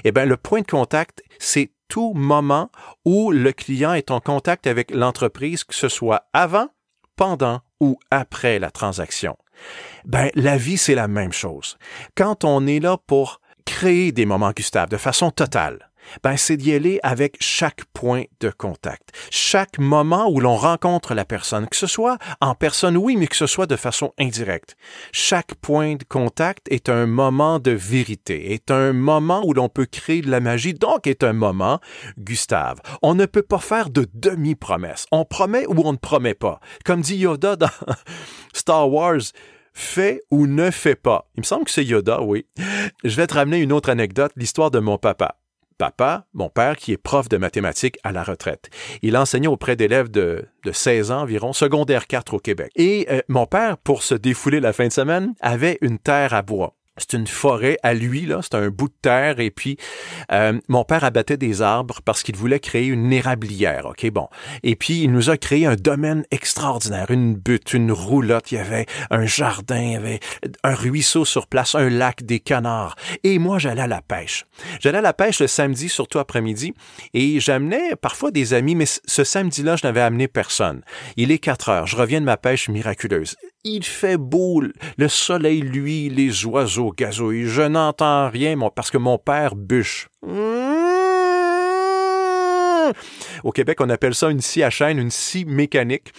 eh 0.04 0.10
bien, 0.10 0.24
le 0.24 0.36
point 0.36 0.62
de 0.62 0.66
contact, 0.66 1.22
c'est 1.38 1.70
tout 1.88 2.12
moment 2.14 2.70
où 3.04 3.30
le 3.30 3.52
client 3.52 3.92
est 3.92 4.10
en 4.10 4.18
contact 4.18 4.66
avec 4.66 4.90
l'entreprise, 4.90 5.62
que 5.62 5.74
ce 5.74 5.88
soit 5.88 6.26
avant, 6.32 6.68
pendant 7.14 7.60
ou 7.80 7.98
après 8.10 8.58
la 8.58 8.72
transaction. 8.72 9.36
Ben, 10.04 10.30
la 10.34 10.56
vie, 10.56 10.76
c'est 10.76 10.94
la 10.94 11.08
même 11.08 11.32
chose. 11.32 11.78
Quand 12.16 12.44
on 12.44 12.66
est 12.66 12.80
là 12.80 12.98
pour 13.06 13.40
créer 13.64 14.12
des 14.12 14.26
moments 14.26 14.52
gustables 14.52 14.90
de 14.90 14.96
façon 14.96 15.30
totale, 15.30 15.90
ben 16.22 16.36
c'est 16.36 16.56
d'y 16.56 16.72
aller 16.72 17.00
avec 17.02 17.36
chaque 17.40 17.84
point 17.92 18.25
de 18.40 18.50
contact, 18.50 19.10
chaque 19.30 19.78
moment 19.78 20.28
où 20.30 20.40
l'on 20.40 20.56
rencontre 20.56 21.14
la 21.14 21.25
personne, 21.25 21.68
que 21.68 21.76
ce 21.76 21.86
soit 21.86 22.18
en 22.40 22.54
personne, 22.54 22.96
oui, 22.96 23.16
mais 23.16 23.26
que 23.26 23.36
ce 23.36 23.46
soit 23.46 23.66
de 23.66 23.76
façon 23.76 24.12
indirecte. 24.18 24.76
Chaque 25.12 25.54
point 25.54 25.94
de 25.94 26.04
contact 26.04 26.66
est 26.70 26.88
un 26.88 27.06
moment 27.06 27.58
de 27.58 27.70
vérité, 27.70 28.52
est 28.52 28.70
un 28.70 28.92
moment 28.92 29.42
où 29.44 29.52
l'on 29.52 29.68
peut 29.68 29.86
créer 29.86 30.22
de 30.22 30.30
la 30.30 30.40
magie, 30.40 30.75
donc 30.75 31.06
est 31.06 31.25
un 31.25 31.32
moment, 31.32 31.80
Gustave. 32.18 32.80
On 33.02 33.14
ne 33.14 33.26
peut 33.26 33.42
pas 33.42 33.58
faire 33.58 33.90
de 33.90 34.06
demi-promesses. 34.14 35.06
On 35.12 35.25
promet 35.25 35.66
ou 35.66 35.75
on 35.84 35.92
ne 35.92 35.98
promet 35.98 36.34
pas. 36.34 36.60
Comme 36.84 37.00
dit 37.00 37.16
Yoda 37.16 37.56
dans 37.56 37.70
Star 38.52 38.90
Wars, 38.90 39.20
fait 39.72 40.22
ou 40.30 40.46
ne 40.46 40.70
fait 40.70 40.94
pas. 40.94 41.28
Il 41.36 41.40
me 41.40 41.44
semble 41.44 41.64
que 41.64 41.70
c'est 41.70 41.84
Yoda, 41.84 42.22
oui. 42.22 42.46
Je 43.04 43.16
vais 43.16 43.26
te 43.26 43.34
ramener 43.34 43.58
une 43.58 43.72
autre 43.72 43.90
anecdote, 43.90 44.32
l'histoire 44.36 44.70
de 44.70 44.78
mon 44.78 44.98
papa 44.98 45.36
papa, 45.78 46.26
mon 46.35 46.49
père, 46.49 46.76
qui 46.76 46.92
est 46.92 46.97
prof 46.97 47.28
de 47.28 47.37
mathématiques 47.37 47.99
à 48.04 48.12
la 48.12 48.23
retraite. 48.23 48.71
Il 49.02 49.16
enseignait 49.16 49.47
auprès 49.47 49.76
d'élèves 49.76 50.11
de, 50.11 50.47
de 50.64 50.73
16 50.73 51.11
ans 51.11 51.23
environ, 51.23 51.52
secondaire 51.52 52.06
4 52.06 52.35
au 52.35 52.38
Québec. 52.38 52.71
Et 52.76 53.06
euh, 53.11 53.21
mon 53.28 53.47
père, 53.47 53.78
pour 53.78 54.02
se 54.02 54.14
défouler 54.14 54.61
la 54.61 54.73
fin 54.73 54.88
de 54.88 54.92
semaine, 54.92 55.35
avait 55.40 55.78
une 55.80 55.99
terre 55.99 56.35
à 56.35 56.42
bois. 56.42 56.75
C'est 56.98 57.14
une 57.14 57.26
forêt 57.26 57.78
à 57.82 57.94
lui, 57.94 58.26
là, 58.26 58.40
c'est 58.42 58.54
un 58.54 58.68
bout 58.68 58.88
de 58.88 58.94
terre. 59.02 59.40
Et 59.40 59.50
puis, 59.50 59.76
euh, 60.32 60.58
mon 60.68 60.84
père 60.84 61.04
abattait 61.04 61.36
des 61.36 61.62
arbres 61.62 62.00
parce 62.04 62.22
qu'il 62.22 62.36
voulait 62.36 62.60
créer 62.60 62.86
une 62.86 63.12
érablière. 63.12 63.86
OK, 63.86 64.08
bon. 64.10 64.28
Et 64.62 64.76
puis, 64.76 65.02
il 65.02 65.12
nous 65.12 65.30
a 65.30 65.36
créé 65.36 65.66
un 65.66 65.76
domaine 65.76 66.24
extraordinaire, 66.30 67.10
une 67.10 67.34
butte, 67.34 67.72
une 67.72 67.92
roulotte. 67.92 68.52
Il 68.52 68.56
y 68.56 68.58
avait 68.58 68.86
un 69.10 69.26
jardin, 69.26 69.80
il 69.80 69.92
y 69.92 69.96
avait 69.96 70.20
un 70.62 70.74
ruisseau 70.74 71.24
sur 71.24 71.46
place, 71.46 71.74
un 71.74 71.90
lac, 71.90 72.22
des 72.24 72.40
canards. 72.40 72.96
Et 73.24 73.38
moi, 73.38 73.58
j'allais 73.58 73.82
à 73.82 73.86
la 73.86 74.02
pêche. 74.02 74.46
J'allais 74.80 74.98
à 74.98 75.02
la 75.02 75.12
pêche 75.12 75.40
le 75.40 75.46
samedi, 75.46 75.88
surtout 75.88 76.18
après-midi, 76.18 76.74
et 77.14 77.40
j'amenais 77.40 77.96
parfois 77.96 78.30
des 78.30 78.54
amis, 78.54 78.74
mais 78.74 78.86
ce 78.86 79.24
samedi-là, 79.24 79.76
je 79.76 79.86
n'avais 79.86 80.00
amené 80.00 80.28
personne. 80.28 80.82
Il 81.16 81.30
est 81.30 81.38
quatre 81.38 81.68
heures. 81.68 81.86
Je 81.86 81.96
reviens 81.96 82.20
de 82.20 82.26
ma 82.26 82.36
pêche 82.36 82.68
miraculeuse. 82.68 83.36
Il 83.64 83.84
fait 83.84 84.16
beau, 84.16 84.62
le 84.96 85.08
soleil, 85.08 85.60
lui, 85.60 86.08
les 86.08 86.46
oiseaux 86.46 86.92
gazouillent. 86.96 87.46
Je 87.48 87.62
n'entends 87.62 88.28
rien 88.30 88.56
parce 88.75 88.90
que 88.90 88.98
mon 88.98 89.18
père 89.18 89.56
bûche. 89.56 90.08
Au 93.44 93.52
Québec, 93.52 93.80
on 93.80 93.90
appelle 93.90 94.14
ça 94.14 94.30
une 94.30 94.40
scie 94.40 94.62
à 94.62 94.70
chaîne, 94.70 94.98
une 94.98 95.10
scie 95.10 95.44
mécanique. 95.44 96.12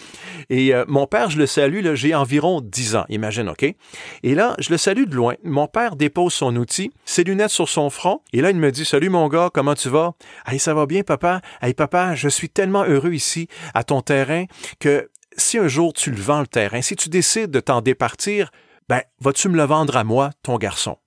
Et 0.49 0.73
euh, 0.73 0.85
mon 0.87 1.07
père, 1.07 1.29
je 1.29 1.37
le 1.37 1.45
salue, 1.45 1.85
j'ai 1.95 2.15
environ 2.15 2.61
10 2.61 2.95
ans, 2.95 3.05
imagine, 3.09 3.49
OK? 3.49 3.63
Et 3.63 4.35
là, 4.35 4.55
je 4.59 4.69
le 4.69 4.77
salue 4.77 5.05
de 5.05 5.15
loin. 5.15 5.35
Mon 5.43 5.67
père 5.67 5.95
dépose 5.95 6.33
son 6.33 6.55
outil, 6.55 6.91
ses 7.05 7.23
lunettes 7.23 7.49
sur 7.49 7.69
son 7.69 7.89
front, 7.89 8.21
et 8.33 8.41
là, 8.41 8.49
il 8.51 8.57
me 8.57 8.71
dit, 8.71 8.85
Salut 8.85 9.09
mon 9.09 9.27
gars, 9.27 9.49
comment 9.53 9.75
tu 9.75 9.89
vas? 9.89 10.13
Hey, 10.45 10.59
ça 10.59 10.73
va 10.73 10.85
bien, 10.85 11.03
papa? 11.03 11.41
Hey, 11.61 11.73
papa, 11.73 12.15
je 12.15 12.29
suis 12.29 12.49
tellement 12.49 12.83
heureux 12.83 13.13
ici, 13.13 13.47
à 13.73 13.83
ton 13.83 14.01
terrain, 14.01 14.45
que 14.79 15.09
si 15.37 15.57
un 15.57 15.67
jour 15.67 15.93
tu 15.93 16.11
le 16.11 16.21
vends 16.21 16.41
le 16.41 16.47
terrain, 16.47 16.81
si 16.81 16.95
tu 16.95 17.09
décides 17.09 17.51
de 17.51 17.59
t'en 17.59 17.81
départir, 17.81 18.51
ben, 18.89 19.01
vas-tu 19.19 19.49
me 19.49 19.57
le 19.57 19.63
vendre 19.63 19.97
à 19.97 20.03
moi, 20.03 20.31
ton 20.43 20.57
garçon? 20.57 20.97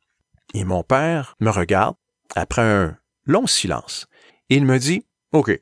Et 0.54 0.64
mon 0.64 0.82
père 0.82 1.36
me 1.40 1.50
regarde, 1.50 1.96
après 2.34 2.62
un 2.62 2.96
long 3.26 3.46
silence, 3.46 4.06
il 4.48 4.64
me 4.64 4.78
dit, 4.78 5.06
OK. 5.32 5.60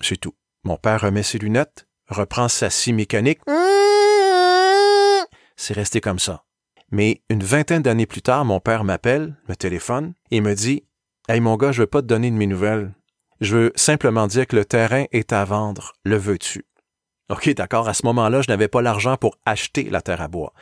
C'est 0.00 0.16
tout. 0.16 0.34
Mon 0.64 0.76
père 0.76 1.02
remet 1.02 1.22
ses 1.22 1.38
lunettes, 1.38 1.86
reprend 2.08 2.48
sa 2.48 2.70
scie 2.70 2.92
mécanique. 2.92 3.40
C'est 5.56 5.74
resté 5.74 6.00
comme 6.00 6.18
ça. 6.18 6.44
Mais 6.90 7.22
une 7.28 7.42
vingtaine 7.42 7.82
d'années 7.82 8.06
plus 8.06 8.22
tard, 8.22 8.44
mon 8.44 8.60
père 8.60 8.84
m'appelle, 8.84 9.36
me 9.48 9.54
téléphone, 9.54 10.14
et 10.30 10.40
me 10.40 10.54
dit, 10.54 10.84
Hey 11.28 11.40
mon 11.40 11.56
gars, 11.56 11.72
je 11.72 11.82
veux 11.82 11.86
pas 11.86 12.02
te 12.02 12.06
donner 12.06 12.30
de 12.30 12.36
mes 12.36 12.46
nouvelles. 12.46 12.94
Je 13.40 13.56
veux 13.56 13.72
simplement 13.76 14.26
dire 14.26 14.46
que 14.46 14.56
le 14.56 14.64
terrain 14.64 15.04
est 15.12 15.32
à 15.32 15.44
vendre. 15.44 15.92
Le 16.04 16.16
veux-tu? 16.16 16.64
OK, 17.30 17.48
d'accord, 17.54 17.88
à 17.88 17.94
ce 17.94 18.04
moment-là, 18.04 18.42
je 18.42 18.50
n'avais 18.50 18.68
pas 18.68 18.82
l'argent 18.82 19.16
pour 19.16 19.38
acheter 19.46 19.84
la 19.84 20.02
terre 20.02 20.20
à 20.20 20.28
bois. 20.28 20.52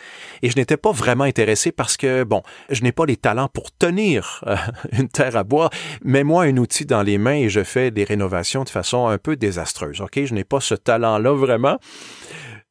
Et 0.42 0.50
je 0.50 0.57
n'étais 0.57 0.76
pas 0.76 0.92
vraiment 0.92 1.25
intéressé 1.25 1.73
parce 1.73 1.97
que, 1.97 2.23
bon, 2.23 2.42
je 2.71 2.83
n'ai 2.83 2.92
pas 2.92 3.04
les 3.04 3.16
talents 3.16 3.49
pour 3.49 3.73
tenir 3.73 4.45
euh, 4.47 4.57
une 4.92 5.09
terre 5.09 5.37
à 5.37 5.42
bois. 5.42 5.71
Mets-moi 6.04 6.45
un 6.45 6.57
outil 6.59 6.87
dans 6.87 7.02
les 7.02 7.19
mains 7.19 7.35
et 7.35 7.49
je 7.49 7.64
fais 7.64 7.90
des 7.90 8.04
rénovations 8.04 8.62
de 8.62 8.69
façon 8.69 9.09
un 9.09 9.19
peu 9.19 9.35
désastreuse. 9.35 10.00
OK, 10.00 10.25
je 10.25 10.35
n'ai 10.35 10.45
pas 10.45 10.61
ce 10.61 10.76
talent-là 10.76 11.33
vraiment. 11.33 11.78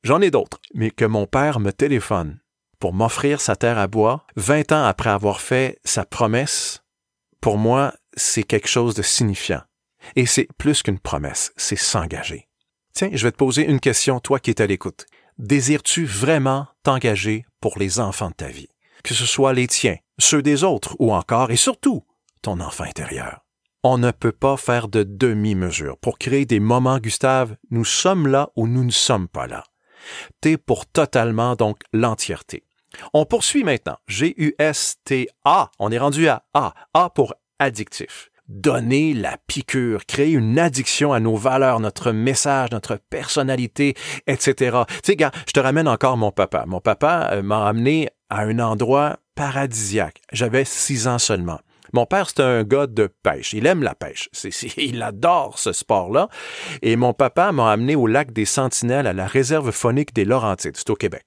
J'en 0.03 0.21
ai 0.21 0.31
d'autres. 0.31 0.61
Mais 0.73 0.89
que 0.91 1.05
mon 1.05 1.27
père 1.27 1.59
me 1.59 1.71
téléphone 1.71 2.39
pour 2.79 2.93
m'offrir 2.93 3.41
sa 3.41 3.57
terre 3.57 3.77
à 3.77 3.87
bois, 3.87 4.25
20 4.37 4.71
ans 4.71 4.85
après 4.85 5.09
avoir 5.09 5.41
fait 5.41 5.79
sa 5.83 6.05
promesse, 6.05 6.81
pour 7.41 7.57
moi, 7.57 7.93
c'est 8.15 8.43
quelque 8.43 8.69
chose 8.69 8.95
de 8.95 9.01
signifiant. 9.01 9.61
Et 10.15 10.25
c'est 10.25 10.47
plus 10.57 10.81
qu'une 10.81 10.97
promesse, 10.97 11.51
c'est 11.57 11.75
s'engager. 11.75 12.47
Tiens, 12.93 13.09
je 13.13 13.23
vais 13.23 13.31
te 13.31 13.37
poser 13.37 13.63
une 13.63 13.79
question, 13.79 14.19
toi 14.19 14.39
qui 14.39 14.51
es 14.51 14.61
à 14.61 14.67
l'écoute. 14.67 15.05
Désires-tu 15.37 16.05
vraiment 16.05 16.67
t'engager 16.83 17.45
pour 17.61 17.79
les 17.79 17.99
enfants 17.99 18.29
de 18.29 18.35
ta 18.35 18.47
vie? 18.47 18.67
Que 19.03 19.13
ce 19.13 19.25
soit 19.25 19.53
les 19.53 19.67
tiens, 19.67 19.97
ceux 20.19 20.41
des 20.41 20.63
autres 20.63 20.95
ou 20.99 21.13
encore 21.13 21.51
et 21.51 21.55
surtout 21.55 22.03
ton 22.41 22.59
enfant 22.59 22.83
intérieur. 22.83 23.45
On 23.83 23.97
ne 23.97 24.11
peut 24.11 24.31
pas 24.31 24.57
faire 24.57 24.87
de 24.87 25.03
demi-mesure. 25.03 25.97
Pour 25.97 26.19
créer 26.19 26.45
des 26.45 26.59
moments, 26.59 26.99
Gustave, 26.99 27.55
nous 27.71 27.85
sommes 27.85 28.27
là 28.27 28.49
ou 28.55 28.67
nous 28.67 28.83
ne 28.83 28.91
sommes 28.91 29.27
pas 29.27 29.47
là. 29.47 29.63
T 30.41 30.57
pour 30.57 30.85
totalement, 30.85 31.55
donc 31.55 31.81
l'entièreté. 31.93 32.63
On 33.13 33.25
poursuit 33.25 33.63
maintenant. 33.63 33.97
G-U-S-T-A. 34.07 35.71
On 35.79 35.91
est 35.91 35.97
rendu 35.97 36.27
à 36.27 36.43
A. 36.53 36.73
A 36.93 37.09
pour 37.09 37.33
addictif 37.57 38.30
donner 38.51 39.13
la 39.13 39.37
piqûre, 39.47 40.05
créer 40.05 40.31
une 40.31 40.59
addiction 40.59 41.13
à 41.13 41.19
nos 41.19 41.35
valeurs, 41.35 41.79
notre 41.79 42.11
message, 42.11 42.69
notre 42.71 42.97
personnalité, 43.09 43.95
etc. 44.27 44.77
Tu 44.87 44.95
sais, 45.03 45.15
gars, 45.15 45.31
je 45.47 45.53
te 45.53 45.59
ramène 45.59 45.87
encore 45.87 46.17
mon 46.17 46.31
papa. 46.31 46.65
Mon 46.67 46.81
papa 46.81 47.29
euh, 47.31 47.41
m'a 47.41 47.67
amené 47.67 48.09
à 48.29 48.41
un 48.41 48.59
endroit 48.59 49.17
paradisiaque. 49.35 50.21
J'avais 50.31 50.65
six 50.65 51.07
ans 51.07 51.19
seulement. 51.19 51.59
Mon 51.93 52.05
père, 52.05 52.29
c'est 52.29 52.41
un 52.41 52.63
gars 52.63 52.87
de 52.87 53.09
pêche. 53.23 53.53
Il 53.53 53.65
aime 53.65 53.83
la 53.83 53.95
pêche. 53.95 54.29
il 54.77 55.01
adore 55.01 55.59
ce 55.59 55.73
sport-là. 55.73 56.29
Et 56.81 56.95
mon 56.95 57.13
papa 57.13 57.51
m'a 57.51 57.71
amené 57.71 57.95
au 57.95 58.07
lac 58.07 58.31
des 58.31 58.45
Sentinelles 58.45 59.07
à 59.07 59.13
la 59.13 59.27
réserve 59.27 59.71
phonique 59.71 60.13
des 60.13 60.25
Laurentides. 60.25 60.77
C'est 60.77 60.89
au 60.89 60.95
Québec. 60.95 61.25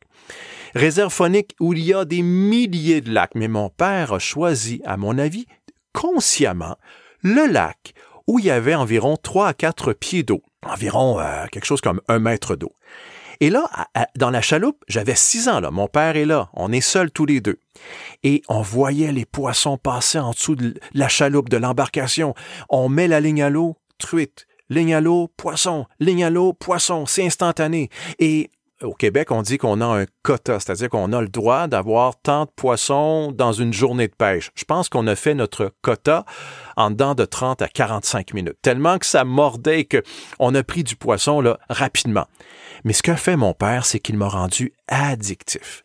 Réserve 0.75 1.13
phonique 1.13 1.55
où 1.61 1.73
il 1.73 1.81
y 1.85 1.95
a 1.95 2.05
des 2.05 2.23
milliers 2.23 3.01
de 3.01 3.13
lacs. 3.13 3.35
Mais 3.35 3.49
mon 3.49 3.69
père 3.69 4.13
a 4.13 4.19
choisi, 4.19 4.81
à 4.85 4.97
mon 4.97 5.19
avis, 5.19 5.47
consciemment, 5.93 6.77
le 7.25 7.51
lac 7.51 7.95
où 8.29 8.39
il 8.39 8.45
y 8.45 8.51
avait 8.51 8.75
environ 8.75 9.17
3 9.21 9.49
à 9.49 9.55
4 9.55 9.93
pieds 9.93 10.23
d'eau, 10.23 10.43
environ 10.65 11.19
euh, 11.19 11.47
quelque 11.51 11.65
chose 11.65 11.81
comme 11.81 12.01
un 12.09 12.21
mètre 12.21 12.55
d'eau. 12.55 12.73
Et 13.41 13.51
là, 13.51 13.69
dans 14.17 14.31
la 14.31 14.41
chaloupe, 14.41 14.85
j'avais 14.89 15.17
six 15.17 15.49
ans, 15.49 15.59
là. 15.59 15.73
Mon 15.73 15.89
père 15.89 16.17
est 16.17 16.25
là. 16.25 16.51
On 16.53 16.71
est 16.71 16.81
seuls 16.81 17.11
tous 17.11 17.27
les 17.27 17.41
deux. 17.41 17.59
Et 18.23 18.43
on 18.49 18.63
voyait 18.63 19.11
les 19.11 19.25
poissons 19.25 19.77
passer 19.77 20.21
en 20.21 20.31
dessous 20.31 20.55
de 20.55 20.75
la 20.93 21.09
chaloupe, 21.09 21.49
de 21.49 21.57
l'embarcation. 21.57 22.35
On 22.69 22.89
met 22.89 23.09
la 23.09 23.21
ligne 23.21 23.43
à 23.43 23.51
l'eau, 23.51 23.77
truite. 23.99 24.47
Ligne 24.71 24.95
à 24.95 25.01
l'eau, 25.01 25.29
poisson. 25.37 25.87
Ligne 25.99 26.25
à 26.25 26.31
l'eau, 26.31 26.53
poisson. 26.53 27.07
C'est 27.07 27.27
instantané. 27.27 27.91
Et 28.21 28.51
au 28.85 28.95
Québec, 28.95 29.31
on 29.31 29.43
dit 29.43 29.59
qu'on 29.59 29.81
a 29.81 29.87
un 29.87 30.07
quota, 30.23 30.61
c'est-à-dire 30.61 30.89
qu'on 30.89 31.13
a 31.13 31.21
le 31.21 31.29
droit 31.29 31.67
d'avoir 31.67 32.21
tant 32.21 32.45
de 32.45 32.51
poissons 32.55 33.33
dans 33.33 33.53
une 33.53 33.73
journée 33.73 34.09
de 34.09 34.15
pêche. 34.15 34.51
Je 34.55 34.65
pense 34.65 34.89
qu'on 34.89 35.07
a 35.07 35.17
fait 35.17 35.35
notre 35.35 35.73
quota 35.83 36.25
en 36.77 36.91
dedans 36.91 37.15
de 37.15 37.25
30 37.25 37.63
à 37.63 37.69
45 37.69 38.35
minutes, 38.35 38.57
tellement 38.63 38.99
que 38.99 39.07
ça 39.07 39.25
mordait 39.25 39.81
et 39.81 39.89
qu'on 39.89 40.55
a 40.55 40.63
pris 40.63 40.85
du 40.85 40.97
poisson 40.97 41.41
là, 41.41 41.59
rapidement. 41.69 42.27
Mais 42.85 42.93
ce 42.93 43.03
qu'a 43.03 43.17
fait 43.17 43.37
mon 43.37 43.55
père, 43.55 43.87
c'est 43.87 43.99
qu'il 43.99 44.17
m'a 44.17 44.29
rendu 44.29 44.73
addictif. 44.89 45.83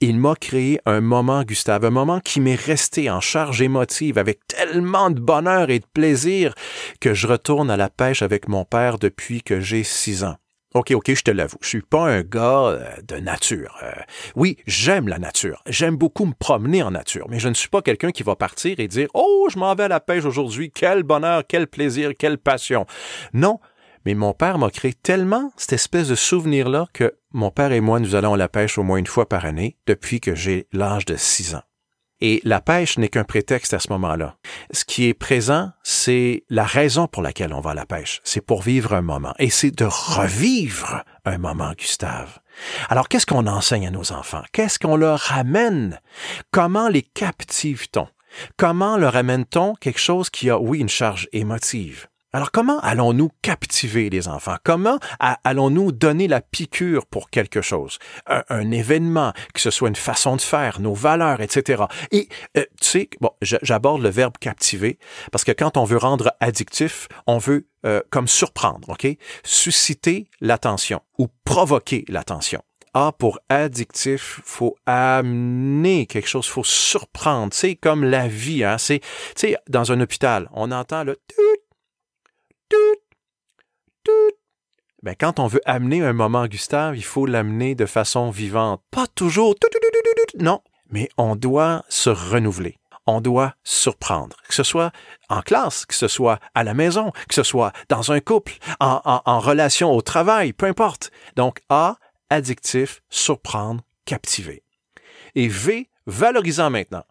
Il 0.00 0.18
m'a 0.18 0.34
créé 0.34 0.80
un 0.86 1.00
moment, 1.00 1.42
Gustave, 1.42 1.84
un 1.84 1.90
moment 1.90 2.20
qui 2.20 2.40
m'est 2.40 2.54
resté 2.54 3.10
en 3.10 3.20
charge 3.20 3.60
émotive 3.60 4.16
avec 4.16 4.46
tellement 4.46 5.10
de 5.10 5.20
bonheur 5.20 5.70
et 5.70 5.80
de 5.80 5.86
plaisir 5.92 6.54
que 7.00 7.14
je 7.14 7.26
retourne 7.26 7.70
à 7.70 7.76
la 7.76 7.90
pêche 7.90 8.22
avec 8.22 8.48
mon 8.48 8.64
père 8.64 8.98
depuis 8.98 9.42
que 9.42 9.60
j'ai 9.60 9.82
six 9.82 10.24
ans. 10.24 10.36
OK, 10.74 10.92
OK, 10.92 11.12
je 11.12 11.22
te 11.22 11.30
l'avoue. 11.32 11.58
Je 11.62 11.68
suis 11.68 11.82
pas 11.82 12.06
un 12.06 12.22
gars 12.22 12.68
euh, 12.68 12.84
de 13.02 13.16
nature. 13.16 13.76
Euh, 13.82 13.90
oui, 14.36 14.56
j'aime 14.66 15.08
la 15.08 15.18
nature. 15.18 15.62
J'aime 15.66 15.96
beaucoup 15.96 16.24
me 16.26 16.32
promener 16.32 16.84
en 16.84 16.92
nature, 16.92 17.26
mais 17.28 17.40
je 17.40 17.48
ne 17.48 17.54
suis 17.54 17.68
pas 17.68 17.82
quelqu'un 17.82 18.12
qui 18.12 18.22
va 18.22 18.36
partir 18.36 18.78
et 18.78 18.86
dire 18.86 19.08
Oh, 19.14 19.48
je 19.50 19.58
m'en 19.58 19.74
vais 19.74 19.84
à 19.84 19.88
la 19.88 19.98
pêche 19.98 20.24
aujourd'hui. 20.24 20.70
Quel 20.70 21.02
bonheur, 21.02 21.42
quel 21.48 21.66
plaisir, 21.66 22.12
quelle 22.16 22.38
passion. 22.38 22.86
Non, 23.32 23.58
mais 24.06 24.14
mon 24.14 24.32
père 24.32 24.58
m'a 24.58 24.70
créé 24.70 24.94
tellement 24.94 25.52
cette 25.56 25.72
espèce 25.72 26.08
de 26.08 26.14
souvenir-là 26.14 26.86
que 26.92 27.14
mon 27.32 27.50
père 27.50 27.72
et 27.72 27.80
moi, 27.80 27.98
nous 27.98 28.14
allons 28.14 28.34
à 28.34 28.36
la 28.36 28.48
pêche 28.48 28.78
au 28.78 28.84
moins 28.84 28.98
une 28.98 29.06
fois 29.06 29.28
par 29.28 29.44
année 29.44 29.76
depuis 29.86 30.20
que 30.20 30.36
j'ai 30.36 30.68
l'âge 30.72 31.04
de 31.04 31.16
six 31.16 31.54
ans. 31.56 31.62
Et 32.20 32.40
la 32.44 32.60
pêche 32.60 32.98
n'est 32.98 33.08
qu'un 33.08 33.24
prétexte 33.24 33.72
à 33.72 33.80
ce 33.80 33.90
moment-là. 33.90 34.36
Ce 34.72 34.84
qui 34.84 35.06
est 35.06 35.14
présent, 35.14 35.70
c'est 35.82 36.44
la 36.50 36.64
raison 36.64 37.06
pour 37.06 37.22
laquelle 37.22 37.54
on 37.54 37.60
va 37.60 37.70
à 37.70 37.74
la 37.74 37.86
pêche. 37.86 38.20
C'est 38.24 38.44
pour 38.44 38.62
vivre 38.62 38.92
un 38.92 39.02
moment. 39.02 39.34
Et 39.38 39.48
c'est 39.48 39.70
de 39.70 39.86
revivre 39.86 41.02
un 41.24 41.38
moment, 41.38 41.72
Gustave. 41.76 42.38
Alors, 42.90 43.08
qu'est-ce 43.08 43.26
qu'on 43.26 43.46
enseigne 43.46 43.86
à 43.86 43.90
nos 43.90 44.12
enfants? 44.12 44.42
Qu'est-ce 44.52 44.78
qu'on 44.78 44.96
leur 44.96 45.18
ramène? 45.18 45.98
Comment 46.50 46.88
les 46.88 47.02
captive-t-on? 47.02 48.06
Comment 48.56 48.96
leur 48.96 49.16
amène-t-on 49.16 49.74
quelque 49.74 49.98
chose 49.98 50.30
qui 50.30 50.50
a, 50.50 50.58
oui, 50.58 50.80
une 50.80 50.88
charge 50.88 51.28
émotive? 51.32 52.09
Alors 52.32 52.52
comment 52.52 52.78
allons-nous 52.80 53.30
captiver 53.42 54.08
les 54.08 54.28
enfants? 54.28 54.54
Comment 54.62 55.00
allons-nous 55.18 55.90
donner 55.90 56.28
la 56.28 56.40
piqûre 56.40 57.06
pour 57.06 57.28
quelque 57.28 57.60
chose? 57.60 57.98
Un, 58.26 58.70
événement, 58.70 59.32
que 59.52 59.60
ce 59.60 59.70
soit 59.70 59.88
une 59.88 59.96
façon 59.96 60.36
de 60.36 60.40
faire, 60.40 60.80
nos 60.80 60.94
valeurs, 60.94 61.40
etc. 61.40 61.84
Et 62.12 62.28
euh, 62.56 62.64
tu 62.80 62.86
sais, 62.86 63.10
bon, 63.20 63.30
j'aborde 63.42 64.02
le 64.02 64.10
verbe 64.10 64.38
captiver 64.38 64.98
parce 65.32 65.42
que 65.42 65.50
quand 65.50 65.76
on 65.76 65.84
veut 65.84 65.96
rendre 65.96 66.32
addictif, 66.38 67.08
on 67.26 67.38
veut 67.38 67.66
euh, 67.84 68.00
comme 68.10 68.28
surprendre, 68.28 68.90
OK? 68.90 69.08
Susciter 69.42 70.28
l'attention 70.40 71.00
ou 71.18 71.26
provoquer 71.44 72.04
l'attention. 72.08 72.62
A 72.94 73.12
pour 73.12 73.40
addictif, 73.48 74.40
faut 74.44 74.76
amener 74.86 76.06
quelque 76.06 76.28
chose, 76.28 76.46
faut 76.46 76.64
surprendre. 76.64 77.52
C'est 77.54 77.74
comme 77.74 78.04
la 78.04 78.28
vie, 78.28 78.62
hein? 78.62 78.78
C'est, 78.78 79.00
tu 79.00 79.08
sais, 79.36 79.56
dans 79.68 79.90
un 79.90 80.00
hôpital, 80.00 80.48
on 80.52 80.70
entend 80.70 81.02
le 81.02 81.18
ben, 85.02 85.14
quand 85.18 85.38
on 85.38 85.46
veut 85.46 85.62
amener 85.64 86.02
un 86.02 86.12
moment 86.12 86.46
Gustave, 86.46 86.96
il 86.96 87.04
faut 87.04 87.26
l'amener 87.26 87.74
de 87.74 87.86
façon 87.86 88.30
vivante. 88.30 88.82
Pas 88.90 89.06
toujours. 89.06 89.54
Non, 90.38 90.60
mais 90.90 91.08
on 91.16 91.36
doit 91.36 91.84
se 91.88 92.10
renouveler. 92.10 92.76
On 93.06 93.20
doit 93.20 93.54
surprendre, 93.64 94.36
que 94.46 94.54
ce 94.54 94.62
soit 94.62 94.92
en 95.28 95.40
classe, 95.40 95.86
que 95.86 95.94
ce 95.94 96.06
soit 96.06 96.38
à 96.54 96.64
la 96.64 96.74
maison, 96.74 97.12
que 97.28 97.34
ce 97.34 97.42
soit 97.42 97.72
dans 97.88 98.12
un 98.12 98.20
couple, 98.20 98.52
en, 98.78 99.00
en, 99.04 99.22
en 99.24 99.40
relation 99.40 99.90
au 99.90 100.02
travail, 100.02 100.52
peu 100.52 100.66
importe. 100.66 101.10
Donc 101.34 101.60
A, 101.70 101.96
addictif, 102.28 103.02
surprendre, 103.08 103.82
captiver. 104.04 104.62
Et 105.34 105.48
V, 105.48 105.88
valorisant 106.06 106.70
maintenant. 106.70 107.04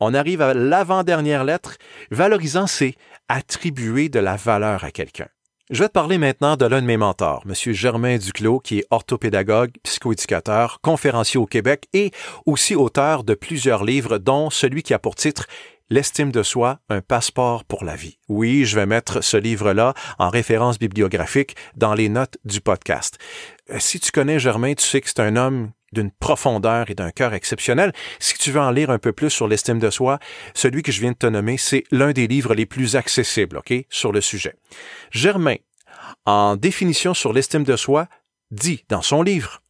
On 0.00 0.14
arrive 0.14 0.42
à 0.42 0.54
l'avant-dernière 0.54 1.44
lettre. 1.44 1.76
Valorisant, 2.10 2.66
c'est 2.66 2.94
attribuer 3.28 4.08
de 4.08 4.18
la 4.18 4.36
valeur 4.36 4.84
à 4.84 4.90
quelqu'un. 4.90 5.28
Je 5.70 5.82
vais 5.82 5.88
te 5.88 5.94
parler 5.94 6.18
maintenant 6.18 6.56
de 6.56 6.66
l'un 6.66 6.82
de 6.82 6.86
mes 6.86 6.98
mentors, 6.98 7.42
M. 7.46 7.54
Germain 7.72 8.18
Duclos, 8.18 8.60
qui 8.60 8.80
est 8.80 8.86
orthopédagogue, 8.90 9.72
psychoéducateur, 9.82 10.78
conférencier 10.82 11.40
au 11.40 11.46
Québec 11.46 11.86
et 11.94 12.10
aussi 12.44 12.74
auteur 12.74 13.24
de 13.24 13.32
plusieurs 13.32 13.82
livres, 13.82 14.18
dont 14.18 14.50
celui 14.50 14.82
qui 14.82 14.92
a 14.92 14.98
pour 14.98 15.14
titre 15.14 15.46
L'estime 15.90 16.32
de 16.32 16.42
soi, 16.42 16.80
un 16.88 17.02
passeport 17.02 17.64
pour 17.64 17.84
la 17.84 17.94
vie. 17.94 18.18
Oui, 18.28 18.64
je 18.64 18.74
vais 18.74 18.86
mettre 18.86 19.22
ce 19.22 19.36
livre-là 19.36 19.92
en 20.18 20.30
référence 20.30 20.78
bibliographique 20.78 21.56
dans 21.76 21.92
les 21.92 22.08
notes 22.08 22.38
du 22.44 22.62
podcast. 22.62 23.18
Euh, 23.70 23.76
si 23.78 24.00
tu 24.00 24.10
connais 24.10 24.38
Germain, 24.38 24.74
tu 24.74 24.84
sais 24.84 25.02
que 25.02 25.08
c'est 25.08 25.20
un 25.20 25.36
homme 25.36 25.72
d'une 25.94 26.10
profondeur 26.10 26.90
et 26.90 26.94
d'un 26.94 27.10
cœur 27.10 27.32
exceptionnel. 27.32 27.92
Si 28.18 28.36
tu 28.36 28.50
veux 28.50 28.60
en 28.60 28.70
lire 28.70 28.90
un 28.90 28.98
peu 28.98 29.12
plus 29.12 29.30
sur 29.30 29.48
l'estime 29.48 29.78
de 29.78 29.90
soi, 29.90 30.18
celui 30.54 30.82
que 30.82 30.92
je 30.92 31.00
viens 31.00 31.12
de 31.12 31.16
te 31.16 31.26
nommer, 31.26 31.56
c'est 31.56 31.84
l'un 31.90 32.12
des 32.12 32.26
livres 32.26 32.54
les 32.54 32.66
plus 32.66 32.96
accessibles, 32.96 33.56
OK, 33.56 33.72
sur 33.88 34.12
le 34.12 34.20
sujet. 34.20 34.56
Germain, 35.10 35.56
en 36.26 36.56
définition 36.56 37.14
sur 37.14 37.32
l'estime 37.32 37.64
de 37.64 37.76
soi, 37.76 38.08
dit 38.50 38.84
dans 38.88 39.02
son 39.02 39.22
livre 39.22 39.62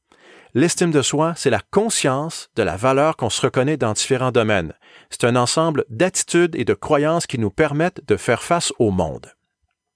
L'estime 0.57 0.93
de 0.93 1.03
soi, 1.03 1.35
c'est 1.37 1.51
la 1.51 1.61
conscience 1.73 2.49
de 2.55 2.63
la 2.63 2.77
valeur 2.77 3.17
qu'on 3.17 3.31
se 3.31 3.41
reconnaît 3.41 3.77
dans 3.77 3.93
différents 3.93 4.31
domaines. 4.31 4.73
C'est 5.11 5.25
un 5.25 5.35
ensemble 5.35 5.85
d'attitudes 5.89 6.55
et 6.55 6.65
de 6.65 6.75
croyances 6.75 7.27
qui 7.27 7.39
nous 7.39 7.51
permettent 7.51 8.07
de 8.07 8.17
faire 8.17 8.43
face 8.43 8.73
au 8.79 8.93
monde. 8.93 9.33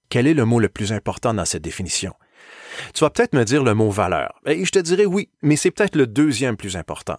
Quel 0.09 0.27
est 0.27 0.33
le 0.33 0.43
mot 0.43 0.59
le 0.59 0.67
plus 0.67 0.91
important 0.91 1.33
dans 1.33 1.45
cette 1.45 1.61
définition? 1.61 2.13
Tu 2.93 3.03
vas 3.03 3.09
peut-être 3.09 3.33
me 3.33 3.43
dire 3.43 3.63
le 3.63 3.73
mot 3.73 3.89
valeur. 3.89 4.39
Et 4.45 4.65
je 4.65 4.71
te 4.71 4.79
dirais 4.79 5.05
oui, 5.05 5.29
mais 5.41 5.55
c'est 5.55 5.71
peut-être 5.71 5.95
le 5.95 6.07
deuxième 6.07 6.57
plus 6.57 6.77
important. 6.77 7.17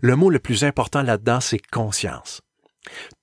Le 0.00 0.16
mot 0.16 0.30
le 0.30 0.38
plus 0.38 0.64
important 0.64 1.02
là-dedans, 1.02 1.40
c'est 1.40 1.64
conscience. 1.70 2.40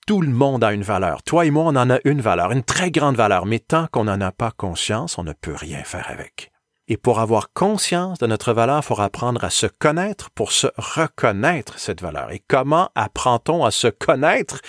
Tout 0.07 0.21
le 0.21 0.31
monde 0.31 0.63
a 0.63 0.73
une 0.73 0.83
valeur. 0.83 1.21
Toi 1.23 1.45
et 1.45 1.51
moi, 1.51 1.65
on 1.65 1.75
en 1.75 1.89
a 1.89 1.99
une 2.05 2.21
valeur, 2.21 2.51
une 2.51 2.63
très 2.63 2.91
grande 2.91 3.15
valeur, 3.15 3.45
mais 3.45 3.59
tant 3.59 3.87
qu'on 3.87 4.05
n'en 4.05 4.21
a 4.21 4.31
pas 4.31 4.51
conscience, 4.51 5.17
on 5.17 5.23
ne 5.23 5.33
peut 5.33 5.55
rien 5.55 5.83
faire 5.83 6.09
avec. 6.09 6.51
Et 6.87 6.97
pour 6.97 7.19
avoir 7.19 7.53
conscience 7.53 8.17
de 8.17 8.25
notre 8.25 8.51
valeur, 8.51 8.79
il 8.79 8.85
faut 8.85 8.99
apprendre 8.99 9.43
à 9.43 9.51
se 9.51 9.67
connaître 9.67 10.31
pour 10.31 10.51
se 10.51 10.67
reconnaître 10.75 11.77
cette 11.77 12.01
valeur. 12.01 12.31
Et 12.31 12.41
comment 12.47 12.89
apprend-on 12.95 13.63
à 13.63 13.69
se 13.69 13.87
connaître? 13.87 14.59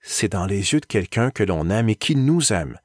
C'est 0.00 0.32
dans 0.32 0.46
les 0.46 0.72
yeux 0.72 0.80
de 0.80 0.86
quelqu'un 0.86 1.30
que 1.30 1.42
l'on 1.42 1.68
aime 1.68 1.90
et 1.90 1.96
qui 1.96 2.16
nous 2.16 2.54
aime, 2.54 2.78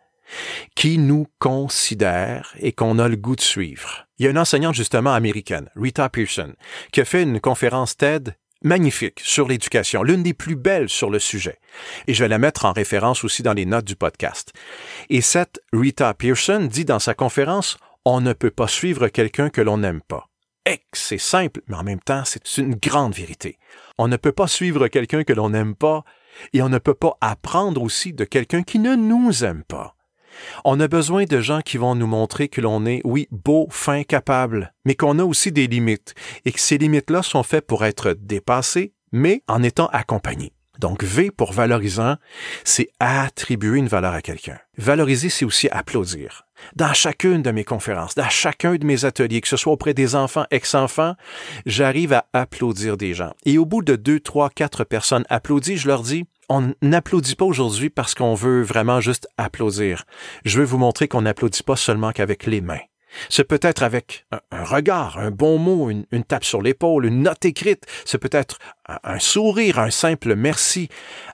qui 0.76 0.98
nous 0.98 1.28
considère 1.40 2.56
et 2.60 2.72
qu'on 2.72 3.00
a 3.00 3.08
le 3.08 3.16
goût 3.16 3.36
de 3.36 3.42
suivre. 3.42 4.08
Il 4.18 4.26
y 4.26 4.28
a 4.28 4.32
une 4.32 4.38
enseignante 4.38 4.76
justement 4.76 5.14
américaine, 5.14 5.70
Rita 5.76 6.10
Pearson, 6.10 6.54
qui 6.92 7.02
a 7.02 7.06
fait 7.06 7.24
une 7.24 7.40
conférence 7.40 7.98
TED 7.98 8.36
magnifique 8.64 9.20
sur 9.22 9.48
l'éducation, 9.48 10.04
l'une 10.04 10.24
des 10.24 10.34
plus 10.34 10.56
belles 10.56 10.90
sur 10.90 11.10
le 11.10 11.20
sujet. 11.20 11.60
Et 12.08 12.14
je 12.14 12.24
vais 12.24 12.30
la 12.30 12.40
mettre 12.40 12.66
en 12.66 12.74
référence 12.74 13.24
aussi 13.24 13.44
dans 13.44 13.54
les 13.54 13.66
notes 13.66 13.86
du 13.86 13.96
podcast. 13.96 14.54
Et 15.10 15.22
cette 15.22 15.62
Rita 15.72 16.14
Pearson 16.14 16.68
dit 16.70 16.86
dans 16.86 17.00
sa 17.00 17.14
conférence, 17.14 17.78
on 18.06 18.22
ne 18.22 18.34
peut 18.34 18.52
pas 18.52 18.68
suivre 18.68 19.08
quelqu'un 19.08 19.50
que 19.50 19.62
l'on 19.62 19.78
n'aime 19.78 20.02
pas. 20.02 20.30
Et 20.66 20.82
c'est 20.94 21.20
simple, 21.20 21.62
mais 21.68 21.76
en 21.76 21.84
même 21.84 22.00
temps, 22.00 22.24
c'est 22.26 22.58
une 22.58 22.76
grande 22.76 23.14
vérité. 23.14 23.60
On 24.00 24.08
ne 24.08 24.18
peut 24.18 24.32
pas 24.32 24.48
suivre 24.48 24.88
quelqu'un 24.88 25.24
que 25.24 25.34
l'on 25.34 25.52
n'aime 25.52 25.76
pas, 25.76 26.04
et 26.54 26.62
on 26.62 26.70
ne 26.70 26.80
peut 26.80 26.96
pas 26.96 27.18
apprendre 27.22 27.82
aussi 27.82 28.14
de 28.14 28.26
quelqu'un 28.26 28.64
qui 28.64 28.80
ne 28.80 28.96
nous 28.96 29.44
aime 29.44 29.64
pas. 29.64 29.95
On 30.64 30.80
a 30.80 30.88
besoin 30.88 31.26
de 31.26 31.42
gens 31.42 31.62
qui 31.62 31.78
vont 31.78 31.96
nous 31.96 32.08
montrer 32.08 32.48
que 32.48 32.62
l'on 32.62 32.86
est, 32.86 33.02
oui, 33.04 33.28
beau, 33.32 33.68
fin, 33.70 34.04
capable, 34.04 34.74
mais 34.86 34.96
qu'on 34.96 35.20
a 35.20 35.24
aussi 35.24 35.52
des 35.52 35.68
limites, 35.68 36.16
et 36.46 36.52
que 36.52 36.60
ces 36.60 36.78
limites-là 36.78 37.24
sont 37.24 37.44
faites 37.44 37.68
pour 37.68 37.86
être 37.86 38.16
dépassées, 38.20 38.94
mais 39.12 39.44
en 39.48 39.64
étant 39.64 39.88
accompagnées. 39.88 40.54
Donc 40.80 41.04
V 41.04 41.32
pour 41.32 41.54
valorisant, 41.54 42.18
c'est 42.64 42.90
attribuer 43.00 43.80
une 43.80 43.88
valeur 43.88 44.14
à 44.14 44.22
quelqu'un. 44.22 44.60
Valoriser, 44.78 45.30
c'est 45.30 45.46
aussi 45.46 45.70
applaudir. 45.70 46.46
Dans 46.76 46.94
chacune 46.94 47.42
de 47.42 47.52
mes 47.52 47.64
conférences, 47.64 48.16
dans 48.16 48.30
chacun 48.30 48.76
de 48.76 48.86
mes 48.86 49.06
ateliers, 49.06 49.42
que 49.42 49.48
ce 49.48 49.58
soit 49.58 49.74
auprès 49.74 49.94
des 49.94 50.16
enfants, 50.16 50.46
ex-enfants, 50.52 51.16
j'arrive 51.66 52.14
à 52.14 52.26
applaudir 52.34 52.98
des 52.98 53.14
gens. 53.14 53.34
Et 53.46 53.58
au 53.58 53.66
bout 53.66 53.84
de 53.84 53.96
deux, 53.96 54.20
trois, 54.20 54.50
quatre 54.50 54.84
personnes 54.84 55.26
applaudies, 55.30 55.78
je 55.78 55.88
leur 55.88 56.02
dis, 56.02 56.26
on 56.50 56.74
n'applaudit 56.82 57.36
pas 57.36 57.46
aujourd'hui 57.46 57.90
parce 57.90 58.16
qu'on 58.16 58.36
veut 58.36 58.62
vraiment 58.62 59.02
juste 59.02 59.28
applaudir. 59.38 60.06
Je 60.44 60.60
veux 60.60 60.66
vous 60.66 60.78
montrer 60.78 61.08
qu'on 61.08 61.24
n'applaudit 61.24 61.64
pas 61.64 61.76
seulement 61.76 62.12
qu'avec 62.12 62.46
les 62.46 62.62
mains. 62.62 62.80
C'est 63.30 63.46
peut-être 63.46 63.84
avec 63.84 64.26
un, 64.52 64.64
regard, 64.64 65.18
un 65.18 65.32
bon 65.32 65.58
mot, 65.58 65.90
une, 65.90 66.24
tape 66.24 66.44
sur 66.44 66.62
l'épaule, 66.62 67.06
une 67.06 67.24
note 67.24 67.46
écrite. 67.46 67.86
C'est 68.04 68.18
peut-être 68.18 68.60
un 69.04 69.20
sourire, 69.20 69.80
un 69.80 69.92
simple 69.92 70.36
merci. 70.36 70.90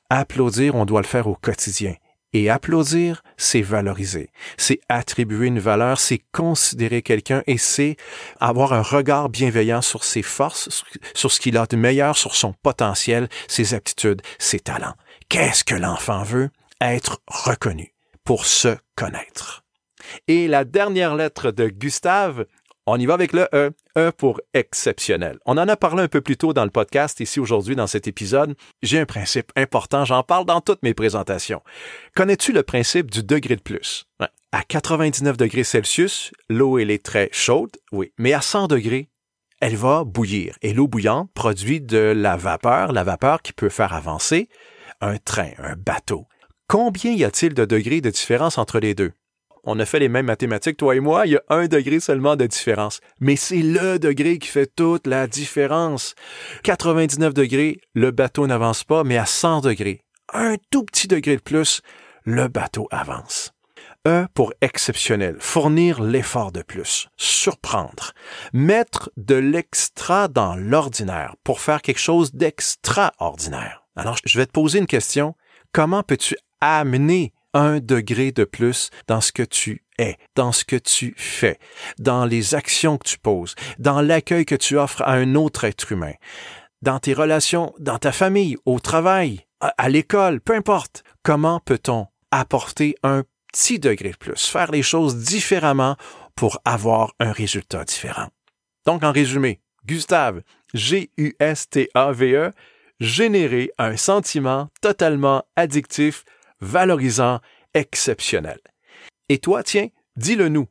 Applaudir, 0.10 0.76
on 0.76 0.86
doit 0.86 1.02
le 1.02 1.08
faire 1.08 1.28
au 1.28 1.36
quotidien. 1.36 1.96
Et 2.34 2.50
applaudir, 2.50 3.24
c'est 3.36 3.62
valoriser, 3.62 4.30
c'est 4.58 4.80
attribuer 4.88 5.48
une 5.48 5.60
valeur, 5.60 6.00
c'est 6.00 6.22
considérer 6.32 7.02
quelqu'un 7.02 7.44
et 7.46 7.58
c'est 7.58 7.98
avoir 8.40 8.72
un 8.72 8.82
regard 8.82 9.28
bienveillant 9.28 9.82
sur 9.82 10.06
ses 10.06 10.22
forces, 10.22 10.84
sur 11.14 11.32
ce 11.32 11.40
qu'il 11.42 11.58
a 11.58 11.66
de 11.66 11.76
meilleur, 11.76 12.18
sur 12.18 12.36
son 12.36 12.54
potentiel, 12.54 13.28
ses 13.50 13.74
aptitudes, 13.74 14.22
ses 14.40 14.62
talents. 14.62 14.96
Qu'est-ce 15.28 15.66
que 15.66 15.76
l'enfant 15.76 16.24
veut? 16.24 16.50
Être 16.80 17.20
reconnu 17.28 17.94
pour 18.24 18.46
se 18.46 18.78
connaître. 18.96 19.64
Et 20.28 20.48
la 20.48 20.64
dernière 20.64 21.16
lettre 21.16 21.52
de 21.52 21.68
Gustave, 21.68 22.46
on 22.86 23.00
y 23.00 23.06
va 23.06 23.14
avec 23.14 23.34
le 23.34 23.48
E. 23.54 23.72
E 23.98 24.12
pour 24.12 24.42
exceptionnel. 24.54 25.40
On 25.46 25.58
en 25.58 25.68
a 25.68 25.76
parlé 25.76 26.04
un 26.04 26.08
peu 26.08 26.22
plus 26.22 26.38
tôt 26.38 26.54
dans 26.54 26.64
le 26.64 26.72
podcast, 26.72 27.20
ici 27.20 27.40
aujourd'hui 27.40 27.76
dans 27.76 27.88
cet 27.88 28.08
épisode. 28.08 28.56
J'ai 28.82 29.00
un 29.00 29.06
principe 29.06 29.52
important, 29.56 30.06
j'en 30.06 30.24
parle 30.24 30.46
dans 30.46 30.62
toutes 30.62 30.84
mes 30.84 30.94
présentations. 30.94 31.62
Connais-tu 32.16 32.54
le 32.54 32.64
principe 32.64 33.12
du 33.12 33.24
degré 33.24 33.56
de 33.56 33.62
plus? 33.62 34.06
À 34.52 34.64
99 34.64 35.38
degrés 35.38 35.64
Celsius, 35.64 36.32
l'eau 36.50 36.78
elle 36.78 36.92
est 36.92 37.04
très 37.04 37.30
chaude, 37.32 37.72
oui, 37.92 38.12
mais 38.18 38.34
à 38.34 38.42
100 38.42 38.68
degrés, 38.68 39.10
elle 39.62 39.76
va 39.76 40.04
bouillir. 40.04 40.58
Et 40.62 40.74
l'eau 40.74 40.88
bouillante 40.88 41.32
produit 41.34 41.82
de 41.82 42.14
la 42.16 42.36
vapeur, 42.36 42.92
la 42.92 43.04
vapeur 43.04 43.42
qui 43.42 43.54
peut 43.54 43.70
faire 43.70 43.94
avancer 43.94 44.50
un 45.00 45.18
train, 45.18 45.52
un 45.58 45.76
bateau. 45.76 46.26
Combien 46.68 47.12
y 47.12 47.24
a-t-il 47.24 47.54
de 47.54 47.66
degrés 47.66 48.02
de 48.02 48.10
différence 48.10 48.58
entre 48.58 48.80
les 48.80 48.96
deux? 48.96 49.12
On 49.64 49.80
a 49.80 49.86
fait 49.86 50.00
les 50.00 50.10
mêmes 50.10 50.26
mathématiques, 50.26 50.78
toi 50.78 50.96
et 50.96 51.00
moi, 51.00 51.26
il 51.26 51.34
y 51.34 51.36
a 51.36 51.44
un 51.50 51.68
degré 51.68 52.00
seulement 52.00 52.36
de 52.36 52.46
différence. 52.46 53.00
Mais 53.20 53.36
c'est 53.36 53.62
le 53.62 54.00
degré 54.00 54.40
qui 54.40 54.48
fait 54.48 54.74
toute 54.76 55.08
la 55.08 55.28
différence. 55.28 56.16
99 56.64 57.34
degrés, 57.34 57.80
le 57.94 58.12
bateau 58.12 58.48
n'avance 58.48 58.84
pas, 58.84 59.04
mais 59.04 59.18
à 59.18 59.26
100 59.26 59.62
degrés, 59.62 60.02
un 60.34 60.56
tout 60.72 60.84
petit 60.84 61.08
degré 61.08 61.36
de 61.36 61.42
plus, 61.42 61.82
le 62.24 62.48
bateau 62.48 62.88
avance. 62.92 63.54
E 64.08 64.26
pour 64.34 64.52
exceptionnel, 64.62 65.36
fournir 65.40 66.02
l'effort 66.02 66.52
de 66.52 66.64
plus, 66.64 67.08
surprendre, 67.18 68.14
mettre 68.52 69.12
de 69.16 69.36
l'extra 69.36 70.28
dans 70.28 70.56
l'ordinaire 70.56 71.36
pour 71.44 71.62
faire 71.62 71.84
quelque 71.84 72.00
chose 72.00 72.34
d'extraordinaire. 72.34 73.84
Alors, 73.96 74.18
je 74.26 74.40
vais 74.40 74.48
te 74.48 74.52
poser 74.52 74.80
une 74.80 74.88
question. 74.88 75.36
Comment 75.72 76.02
peux-tu 76.02 76.36
amener 76.62 77.32
un 77.54 77.80
degré 77.80 78.32
de 78.32 78.44
plus 78.44 78.90
dans 79.08 79.22
ce 79.22 79.32
que 79.32 79.44
tu 79.44 79.84
es, 79.98 80.18
dans 80.36 80.52
ce 80.52 80.66
que 80.66 80.76
tu 80.76 81.14
fais, 81.18 81.60
dans 82.00 82.26
les 82.26 82.56
actions 82.56 82.98
que 82.98 83.08
tu 83.08 83.18
poses, 83.18 83.56
dans 83.80 84.02
l'accueil 84.02 84.46
que 84.46 84.56
tu 84.56 84.78
offres 84.78 85.02
à 85.04 85.14
un 85.14 85.36
autre 85.36 85.64
être 85.64 85.92
humain, 85.92 86.14
dans 86.82 87.00
tes 87.00 87.14
relations, 87.14 87.74
dans 87.80 88.00
ta 88.00 88.12
famille, 88.12 88.58
au 88.66 88.80
travail, 88.80 89.46
à, 89.60 89.90
l'école, 89.90 90.42
peu 90.42 90.56
importe. 90.56 91.04
Comment 91.24 91.60
peut-on 91.60 92.08
apporter 92.32 92.96
un 93.04 93.24
petit 93.52 93.80
degré 93.80 94.12
de 94.12 94.18
plus, 94.18 94.48
faire 94.48 94.72
les 94.72 94.82
choses 94.82 95.18
différemment 95.18 95.98
pour 96.36 96.60
avoir 96.66 97.14
un 97.20 97.32
résultat 97.32 97.84
différent? 97.84 98.30
Donc, 98.86 99.04
en 99.04 99.12
résumé, 99.12 99.62
Gustave, 99.86 100.42
G-U-S-T-A-V-E, 100.74 102.52
générer 103.00 103.72
un 103.78 103.98
sentiment 103.98 104.70
totalement 104.82 105.44
addictif 105.56 106.24
valorisant, 106.62 107.40
exceptionnel. 107.74 108.60
Et 109.30 109.40
toi, 109.40 109.64
tiens, 109.64 109.88
dis-le 110.16 110.50
nous. 110.50 110.68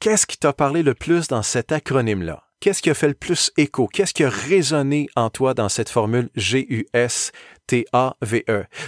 Qu'est-ce 0.00 0.26
qui 0.26 0.38
t'a 0.38 0.52
parlé 0.52 0.82
le 0.82 0.94
plus 0.94 1.28
dans 1.28 1.42
cet 1.42 1.72
acronyme-là? 1.72 2.44
Qu'est-ce 2.60 2.82
qui 2.82 2.90
a 2.90 2.94
fait 2.94 3.08
le 3.08 3.14
plus 3.14 3.52
écho? 3.56 3.86
Qu'est-ce 3.86 4.12
qui 4.14 4.24
a 4.24 4.30
résonné 4.30 5.08
en 5.14 5.30
toi 5.30 5.54
dans 5.54 5.68
cette 5.68 5.90
formule 5.90 6.28
G-U-S-T-A-V-E? 6.34 7.34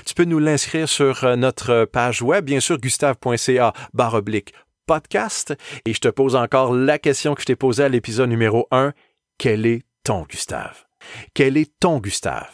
Tu 0.04 0.14
peux 0.14 0.24
nous 0.24 0.40
l'inscrire 0.40 0.88
sur 0.88 1.22
euh, 1.22 1.36
notre 1.36 1.84
page 1.84 2.20
web, 2.22 2.44
bien 2.44 2.58
sûr, 2.58 2.78
gustave.ca 2.78 3.72
barre 3.92 4.14
oblique 4.14 4.52
podcast. 4.86 5.54
Et 5.84 5.94
je 5.94 6.00
te 6.00 6.08
pose 6.08 6.34
encore 6.34 6.74
la 6.74 6.98
question 6.98 7.36
que 7.36 7.42
je 7.42 7.46
t'ai 7.46 7.54
posée 7.54 7.84
à 7.84 7.88
l'épisode 7.88 8.28
numéro 8.28 8.66
1. 8.72 8.92
Quel 9.38 9.66
est 9.66 9.84
ton 10.02 10.22
Gustave? 10.22 10.86
Quel 11.32 11.56
est 11.56 11.78
ton 11.78 12.00
Gustave? 12.00 12.50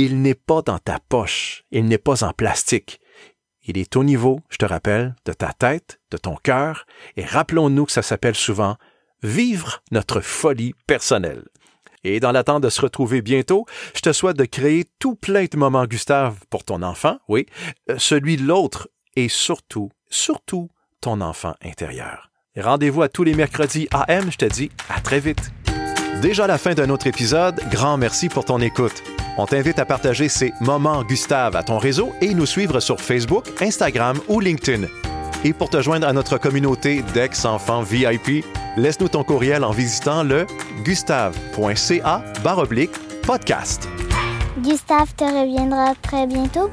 il 0.00 0.22
n'est 0.22 0.34
pas 0.34 0.62
dans 0.62 0.78
ta 0.78 0.98
poche, 1.10 1.64
il 1.70 1.84
n'est 1.84 1.98
pas 1.98 2.24
en 2.24 2.32
plastique. 2.32 3.00
Il 3.64 3.78
est 3.78 3.96
au 3.96 4.04
niveau, 4.04 4.40
je 4.48 4.56
te 4.56 4.64
rappelle, 4.64 5.14
de 5.24 5.32
ta 5.32 5.52
tête, 5.52 6.00
de 6.10 6.16
ton 6.16 6.36
cœur, 6.36 6.86
et 7.16 7.24
rappelons-nous 7.24 7.86
que 7.86 7.92
ça 7.92 8.02
s'appelle 8.02 8.34
souvent 8.34 8.76
vivre 9.22 9.82
notre 9.90 10.20
folie 10.20 10.74
personnelle. 10.86 11.44
Et 12.02 12.20
dans 12.20 12.32
l'attente 12.32 12.62
de 12.62 12.70
se 12.70 12.80
retrouver 12.80 13.20
bientôt, 13.20 13.66
je 13.94 14.00
te 14.00 14.12
souhaite 14.12 14.38
de 14.38 14.46
créer 14.46 14.86
tout 14.98 15.14
plein 15.14 15.44
de 15.44 15.56
moments 15.56 15.84
Gustave 15.84 16.36
pour 16.48 16.64
ton 16.64 16.82
enfant, 16.82 17.18
oui, 17.28 17.46
euh, 17.90 17.98
celui 17.98 18.36
de 18.36 18.44
l'autre, 18.44 18.88
et 19.16 19.28
surtout, 19.28 19.90
surtout 20.08 20.70
ton 21.00 21.20
enfant 21.20 21.54
intérieur. 21.62 22.30
Rendez-vous 22.56 23.02
à 23.02 23.08
tous 23.08 23.24
les 23.24 23.34
mercredis 23.34 23.88
AM, 23.90 24.30
je 24.30 24.38
te 24.38 24.44
dis 24.46 24.70
à 24.88 25.00
très 25.00 25.20
vite. 25.20 25.52
Déjà 26.20 26.46
la 26.46 26.58
fin 26.58 26.74
d'un 26.74 26.90
autre 26.90 27.06
épisode, 27.06 27.60
grand 27.70 27.96
merci 27.96 28.28
pour 28.28 28.44
ton 28.44 28.60
écoute. 28.60 29.02
On 29.38 29.46
t'invite 29.46 29.78
à 29.78 29.84
partager 29.84 30.28
ces 30.28 30.52
moments 30.60 31.02
Gustave 31.02 31.56
à 31.56 31.62
ton 31.62 31.78
réseau 31.78 32.12
et 32.20 32.34
nous 32.34 32.46
suivre 32.46 32.80
sur 32.80 33.00
Facebook, 33.00 33.46
Instagram 33.60 34.18
ou 34.28 34.40
LinkedIn. 34.40 34.86
Et 35.44 35.52
pour 35.52 35.70
te 35.70 35.80
joindre 35.80 36.06
à 36.06 36.12
notre 36.12 36.36
communauté 36.36 37.02
d'ex-enfants 37.14 37.82
VIP, 37.82 38.44
laisse-nous 38.76 39.08
ton 39.08 39.24
courriel 39.24 39.64
en 39.64 39.70
visitant 39.70 40.22
le 40.22 40.46
gustave.ca 40.84 42.22
podcast. 43.26 43.88
Gustave 44.58 45.14
te 45.16 45.24
reviendra 45.24 45.94
très 46.02 46.26
bientôt. 46.26 46.70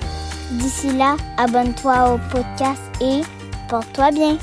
D'ici 0.51 0.91
là, 0.97 1.15
abonne-toi 1.37 2.13
au 2.13 2.17
podcast 2.31 2.81
et 3.01 3.21
porte-toi 3.69 4.11
bien. 4.11 4.37